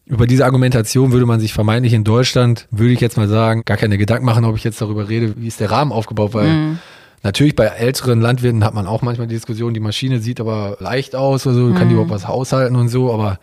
über 0.06 0.28
diese 0.28 0.46
Argumentation 0.46 1.12
würde 1.12 1.26
man 1.26 1.42
sich 1.42 1.52
vermeintlich 1.52 1.92
in 1.92 2.06
Deutschland, 2.06 2.68
würde 2.72 2.94
ich 2.94 3.02
jetzt 3.02 3.18
mal 3.18 3.28
sagen, 3.28 3.64
gar 3.66 3.76
keine 3.76 3.98
Gedanken 3.98 4.26
machen, 4.26 4.46
ob 4.46 4.56
ich 4.56 4.64
jetzt 4.64 4.80
darüber 4.80 5.10
rede, 5.10 5.34
wie 5.36 5.48
ist 5.48 5.60
der 5.60 5.72
Rahmen 5.72 5.92
aufgebaut, 5.92 6.34
weil 6.34 6.48
mhm. 6.48 6.80
Natürlich 7.24 7.56
bei 7.56 7.66
älteren 7.66 8.20
Landwirten 8.20 8.64
hat 8.66 8.74
man 8.74 8.86
auch 8.86 9.02
manchmal 9.02 9.28
die 9.28 9.36
Diskussion, 9.36 9.74
die 9.74 9.80
Maschine 9.80 10.20
sieht 10.20 10.42
aber 10.42 10.78
leicht 10.80 11.16
aus 11.16 11.48
oder 11.48 11.56
so, 11.56 11.74
kann 11.74 11.88
die 11.88 11.96
mhm. 11.96 12.02
überhaupt 12.02 12.12
was 12.12 12.28
haushalten 12.28 12.76
und 12.76 12.90
so, 12.90 13.14
aber 13.14 13.40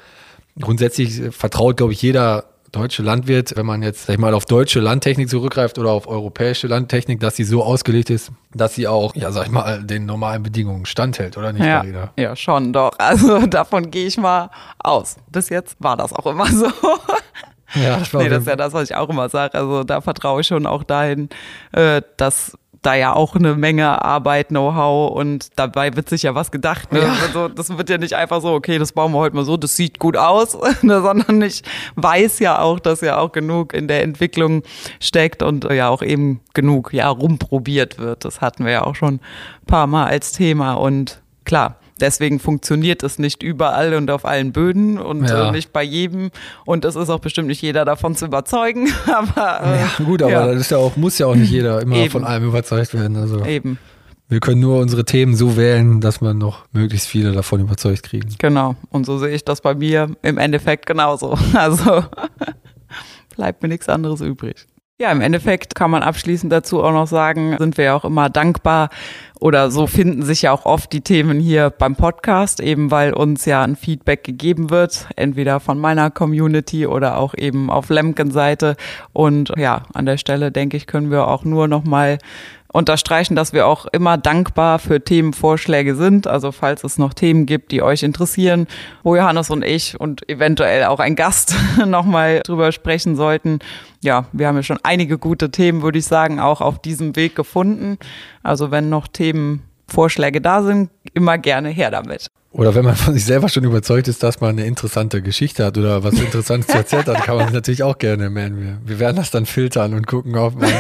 grundsätzlich 0.61 1.35
vertraut, 1.35 1.79
glaube 1.79 1.95
ich, 1.95 2.03
jeder 2.03 2.45
deutsche 2.73 3.03
Landwirt, 3.03 3.57
wenn 3.57 3.67
man 3.67 3.83
jetzt 3.83 4.07
sag 4.07 4.15
ich 4.15 4.21
mal 4.21 4.35
auf 4.35 4.45
deutsche 4.45 4.81
Landtechnik 4.81 5.29
zurückgreift 5.29 5.79
oder 5.79 5.91
auf 5.91 6.07
europäische 6.07 6.67
Landtechnik, 6.67 7.21
dass 7.21 7.37
sie 7.37 7.45
so 7.45 7.65
ausgelegt 7.65 8.11
ist, 8.11 8.31
dass 8.55 8.75
sie 8.75 8.87
auch, 8.87 9.15
ja, 9.17 9.33
sag 9.33 9.47
ich 9.47 9.51
mal, 9.51 9.83
den 9.83 10.07
normalen 10.07 10.43
Bedingungen 10.43 10.87
standhält, 10.87 11.37
oder 11.37 11.53
nicht, 11.53 11.65
ja, 11.65 11.79
Marina? 11.79 12.13
Ja, 12.17 12.37
schon 12.37 12.73
doch. 12.73 12.93
Also 12.99 13.47
davon 13.47 13.91
gehe 13.91 14.07
ich 14.07 14.19
mal 14.19 14.51
aus. 14.79 15.17
Bis 15.31 15.49
jetzt 15.49 15.77
war 15.81 15.97
das 15.97 16.13
auch 16.13 16.27
immer 16.27 16.47
so. 16.53 16.67
Ja, 17.75 17.99
das, 17.99 18.13
nee, 18.13 18.29
das 18.29 18.41
ist 18.41 18.49
ja 18.49 18.57
das, 18.57 18.73
was 18.73 18.91
ich 18.91 18.97
auch 18.97 19.09
immer 19.09 19.29
sage. 19.29 19.55
Also 19.55 19.85
da 19.85 20.01
vertraue 20.01 20.41
ich 20.41 20.47
schon 20.47 20.67
auch 20.67 20.83
dahin, 20.83 21.29
äh, 21.73 22.03
dass 22.17 22.57
da 22.83 22.95
ja 22.95 23.13
auch 23.13 23.37
eine 23.37 23.55
Menge 23.57 24.03
Arbeit, 24.03 24.49
Know-how 24.49 25.13
und 25.15 25.49
dabei 25.57 25.97
wird 25.97 26.09
sich 26.09 26.23
ja 26.23 26.35
was 26.35 26.51
gedacht. 26.51 26.93
Ne? 26.93 27.01
Ja. 27.01 27.15
Also 27.23 27.49
das 27.49 27.77
wird 27.77 27.91
ja 27.91 27.99
nicht 27.99 28.15
einfach 28.15 28.41
so, 28.41 28.53
okay, 28.53 28.79
das 28.79 28.93
bauen 28.93 29.13
wir 29.13 29.19
heute 29.19 29.37
mal 29.37 29.45
so, 29.45 29.57
das 29.57 29.77
sieht 29.77 29.99
gut 29.99 30.17
aus, 30.17 30.57
ne? 30.83 31.03
sondern 31.03 31.43
ich 31.43 31.63
weiß 31.97 32.39
ja 32.39 32.61
auch, 32.61 32.81
dass 32.81 33.03
ja 33.03 33.19
auch 33.19 33.33
genug 33.33 33.75
in 33.75 33.87
der 33.87 34.03
Entwicklung 34.03 34.63
steckt 34.99 35.43
und 35.43 35.65
ja 35.65 35.89
auch 35.89 36.03
eben 36.03 36.41
genug 36.55 36.93
ja 36.93 37.09
rumprobiert 37.09 37.99
wird. 37.99 38.25
Das 38.25 38.41
hatten 38.41 38.65
wir 38.65 38.73
ja 38.73 38.85
auch 38.85 38.95
schon 38.95 39.15
ein 39.15 39.67
paar 39.67 39.87
Mal 39.87 40.07
als 40.07 40.33
Thema 40.33 40.75
und 40.75 41.21
klar, 41.45 41.80
Deswegen 42.01 42.39
funktioniert 42.39 43.03
es 43.03 43.19
nicht 43.19 43.43
überall 43.43 43.95
und 43.95 44.11
auf 44.11 44.25
allen 44.25 44.53
Böden 44.53 44.99
und 44.99 45.29
ja. 45.29 45.49
äh, 45.49 45.53
nicht 45.53 45.73
bei 45.73 45.83
jedem. 45.83 46.31
Und 46.65 46.85
es 46.85 46.97
ist 46.97 47.11
auch 47.11 47.21
bestimmt 47.21 47.49
nicht 47.49 47.63
jeder 47.63 47.85
davon 47.85 48.17
zu 48.17 48.27
überzeugen. 48.27 48.89
aber 49.07 49.61
äh, 49.65 49.81
ja, 49.81 49.91
gut, 50.05 50.23
aber 50.23 50.33
ja. 50.33 50.47
das 50.47 50.63
ist 50.63 50.71
ja 50.71 50.79
auch, 50.79 50.97
muss 50.97 51.19
ja 51.19 51.27
auch 51.27 51.35
nicht 51.35 51.51
jeder 51.51 51.83
immer 51.83 51.97
Eben. 51.97 52.11
von 52.11 52.25
allem 52.25 52.45
überzeugt 52.45 52.95
werden. 52.95 53.17
Also. 53.17 53.45
Eben. 53.45 53.79
Wir 54.31 54.39
können 54.39 54.61
nur 54.61 54.79
unsere 54.79 55.05
Themen 55.05 55.35
so 55.35 55.57
wählen, 55.57 56.01
dass 56.01 56.21
wir 56.21 56.35
noch 56.35 56.65
möglichst 56.73 57.09
viele 57.09 57.33
davon 57.33 57.61
überzeugt 57.61 58.05
kriegen. 58.05 58.29
Genau. 58.39 58.77
Und 58.89 59.05
so 59.05 59.19
sehe 59.19 59.35
ich 59.35 59.45
das 59.45 59.61
bei 59.61 59.75
mir 59.75 60.15
im 60.23 60.39
Endeffekt 60.39 60.87
genauso. 60.87 61.37
Also 61.53 62.05
bleibt 63.37 63.63
mir 63.63 63.69
nichts 63.69 63.89
anderes 63.89 64.21
übrig. 64.21 64.67
Ja, 65.01 65.11
im 65.13 65.23
Endeffekt 65.23 65.75
kann 65.75 65.91
man 65.91 66.03
abschließend 66.03 66.53
dazu 66.53 66.85
auch 66.85 66.93
noch 66.93 67.07
sagen, 67.07 67.57
sind 67.59 67.79
wir 67.79 67.85
ja 67.87 67.95
auch 67.95 68.05
immer 68.05 68.29
dankbar 68.29 68.91
oder 69.41 69.71
so 69.71 69.87
finden 69.87 70.23
sich 70.23 70.43
ja 70.43 70.53
auch 70.53 70.67
oft 70.67 70.93
die 70.93 71.01
Themen 71.01 71.41
hier 71.41 71.71
beim 71.71 71.97
Podcast, 71.97 72.61
eben 72.61 72.91
weil 72.91 73.15
uns 73.15 73.47
ja 73.47 73.63
ein 73.63 73.77
Feedback 73.77 74.25
gegeben 74.25 74.69
wird, 74.69 75.09
entweder 75.17 75.59
von 75.59 75.79
meiner 75.79 76.11
Community 76.11 76.87
oder 76.87 77.17
auch 77.17 77.33
eben 77.35 77.71
auf 77.71 77.89
Lemken 77.89 78.31
Seite. 78.31 78.77
Und 79.15 79.55
ja, 79.57 79.85
an 79.95 80.05
der 80.05 80.19
Stelle 80.19 80.53
denke 80.53 80.77
ich, 80.77 80.87
können 80.87 81.11
wir 81.11 81.29
auch 81.29 81.45
nur 81.45 81.67
noch 81.67 81.85
mal 81.85 82.19
unterstreichen, 82.73 83.37
dass 83.37 83.53
wir 83.53 83.67
auch 83.67 83.87
immer 83.87 84.17
dankbar 84.17 84.79
für 84.79 85.03
Themenvorschläge 85.03 85.95
sind. 85.95 86.27
Also 86.27 86.53
falls 86.53 86.85
es 86.85 86.99
noch 86.99 87.15
Themen 87.15 87.47
gibt, 87.47 87.73
die 87.73 87.83
euch 87.83 88.03
interessieren, 88.03 88.67
wo 89.03 89.17
Johannes 89.17 89.51
und 89.51 89.65
ich 89.65 89.99
und 89.99 90.29
eventuell 90.29 90.85
auch 90.85 91.01
ein 91.01 91.17
Gast 91.17 91.55
nochmal 91.87 92.41
drüber 92.45 92.73
sprechen 92.73 93.17
sollten. 93.17 93.59
Ja, 94.03 94.27
wir 94.33 94.47
haben 94.47 94.57
ja 94.57 94.63
schon 94.63 94.79
einige 94.83 95.19
gute 95.19 95.51
Themen, 95.51 95.83
würde 95.83 95.99
ich 95.99 96.07
sagen, 96.07 96.41
auch 96.41 96.61
auf 96.61 96.81
diesem 96.81 97.17
Weg 97.17 97.35
gefunden. 97.35 97.99
Also 98.43 98.71
wenn 98.71 98.89
noch 98.89 99.09
Themenvorschläge 99.09 100.41
da 100.41 100.63
sind, 100.63 100.91
immer 101.13 101.39
gerne 101.39 101.69
her 101.71 101.91
damit. 101.91 102.30
Oder 102.53 102.75
wenn 102.75 102.85
man 102.85 102.97
von 102.97 103.15
sich 103.15 103.25
selber 103.25 103.49
schon 103.49 103.63
überzeugt 103.63 104.09
ist, 104.09 104.25
dass 104.25 104.41
man 104.41 104.51
eine 104.51 104.67
interessante 104.67 105.23
Geschichte 105.23 105.65
hat 105.65 105.79
oder 105.79 106.03
was 106.03 106.15
Interessantes 106.15 106.67
zu 106.67 106.77
erzählen 106.79 107.07
hat, 107.07 107.23
kann 107.23 107.37
man 107.37 107.47
sich 107.47 107.55
natürlich 107.55 107.83
auch 107.85 107.97
gerne 107.97 108.29
melden. 108.29 108.79
Wir 108.85 108.99
werden 108.99 109.17
das 109.17 109.31
dann 109.31 109.47
filtern 109.47 109.95
und 109.95 110.09
gucken, 110.09 110.37
ob, 110.37 110.57
man, 110.61 110.73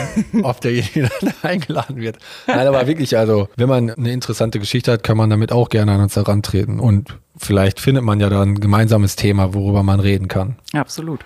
ob 0.42 0.60
derjenige 0.60 1.08
dann 1.20 1.32
eingeladen 1.42 1.96
wird. 1.96 2.18
Nein, 2.48 2.66
aber 2.66 2.86
wirklich, 2.88 3.16
also, 3.16 3.48
wenn 3.56 3.68
man 3.68 3.90
eine 3.90 4.10
interessante 4.10 4.58
Geschichte 4.58 4.90
hat, 4.90 5.04
kann 5.04 5.16
man 5.16 5.30
damit 5.30 5.52
auch 5.52 5.68
gerne 5.68 5.92
an 5.92 6.00
uns 6.00 6.16
herantreten. 6.16 6.80
Und 6.80 7.16
vielleicht 7.36 7.78
findet 7.78 8.02
man 8.02 8.18
ja 8.18 8.28
dann 8.28 8.50
ein 8.54 8.60
gemeinsames 8.60 9.14
Thema, 9.14 9.54
worüber 9.54 9.84
man 9.84 10.00
reden 10.00 10.26
kann. 10.26 10.56
Absolut. 10.72 11.20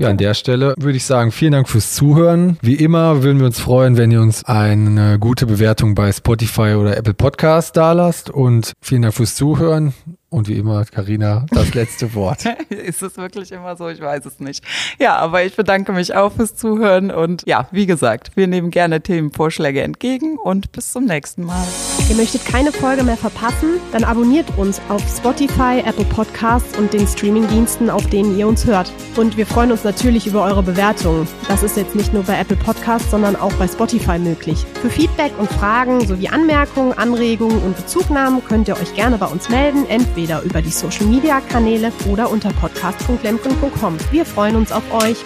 Ja, 0.00 0.08
an 0.08 0.16
der 0.16 0.32
Stelle 0.32 0.72
würde 0.78 0.96
ich 0.96 1.04
sagen, 1.04 1.30
vielen 1.30 1.52
Dank 1.52 1.68
fürs 1.68 1.92
Zuhören. 1.92 2.56
Wie 2.62 2.76
immer 2.76 3.22
würden 3.22 3.38
wir 3.38 3.44
uns 3.44 3.60
freuen, 3.60 3.98
wenn 3.98 4.10
ihr 4.10 4.22
uns 4.22 4.42
eine 4.44 5.18
gute 5.18 5.44
Bewertung 5.44 5.94
bei 5.94 6.10
Spotify 6.10 6.72
oder 6.72 6.96
Apple 6.96 7.12
Podcast 7.12 7.76
dalasst. 7.76 8.30
Und 8.30 8.72
vielen 8.80 9.02
Dank 9.02 9.12
fürs 9.12 9.34
Zuhören. 9.34 9.92
Und 10.30 10.48
wie 10.48 10.56
immer, 10.56 10.86
Karina, 10.86 11.44
das 11.50 11.74
letzte 11.74 12.14
Wort. 12.14 12.46
ist 12.70 13.02
es 13.02 13.18
wirklich 13.18 13.52
immer 13.52 13.76
so? 13.76 13.90
Ich 13.90 14.00
weiß 14.00 14.24
es 14.24 14.40
nicht. 14.40 14.64
Ja, 14.98 15.16
aber 15.16 15.44
ich 15.44 15.54
bedanke 15.54 15.92
mich 15.92 16.14
auch 16.14 16.32
fürs 16.32 16.56
Zuhören 16.56 17.10
und 17.10 17.42
ja, 17.46 17.68
wie 17.70 17.84
gesagt, 17.84 18.30
wir 18.36 18.46
nehmen 18.46 18.70
gerne 18.70 19.02
Themenvorschläge 19.02 19.82
entgegen 19.82 20.38
und 20.38 20.72
bis 20.72 20.92
zum 20.92 21.04
nächsten 21.04 21.44
Mal. 21.44 21.66
Ihr 22.10 22.16
möchtet 22.16 22.44
keine 22.44 22.72
Folge 22.72 23.04
mehr 23.04 23.16
verpassen? 23.16 23.80
Dann 23.92 24.02
abonniert 24.02 24.46
uns 24.58 24.80
auf 24.88 25.00
Spotify, 25.16 25.78
Apple 25.86 26.04
Podcasts 26.06 26.76
und 26.76 26.92
den 26.92 27.06
Streamingdiensten, 27.06 27.88
auf 27.88 28.04
denen 28.08 28.36
ihr 28.36 28.48
uns 28.48 28.66
hört. 28.66 28.92
Und 29.16 29.36
wir 29.36 29.46
freuen 29.46 29.70
uns 29.70 29.84
natürlich 29.84 30.26
über 30.26 30.42
eure 30.42 30.64
Bewertungen. 30.64 31.28
Das 31.46 31.62
ist 31.62 31.76
jetzt 31.76 31.94
nicht 31.94 32.12
nur 32.12 32.24
bei 32.24 32.36
Apple 32.36 32.56
Podcasts, 32.56 33.12
sondern 33.12 33.36
auch 33.36 33.52
bei 33.52 33.68
Spotify 33.68 34.18
möglich. 34.18 34.66
Für 34.82 34.90
Feedback 34.90 35.30
und 35.38 35.48
Fragen 35.52 36.04
sowie 36.04 36.26
Anmerkungen, 36.26 36.98
Anregungen 36.98 37.62
und 37.62 37.76
Bezugnahmen 37.76 38.42
könnt 38.44 38.66
ihr 38.66 38.76
euch 38.76 38.92
gerne 38.96 39.16
bei 39.16 39.26
uns 39.26 39.48
melden, 39.48 39.86
entweder 39.88 40.42
über 40.42 40.62
die 40.62 40.72
Social 40.72 41.06
Media 41.06 41.40
Kanäle 41.40 41.92
oder 42.10 42.28
unter 42.28 42.52
podcast.lemken.com. 42.54 43.98
Wir 44.10 44.24
freuen 44.24 44.56
uns 44.56 44.72
auf 44.72 44.82
euch. 44.92 45.18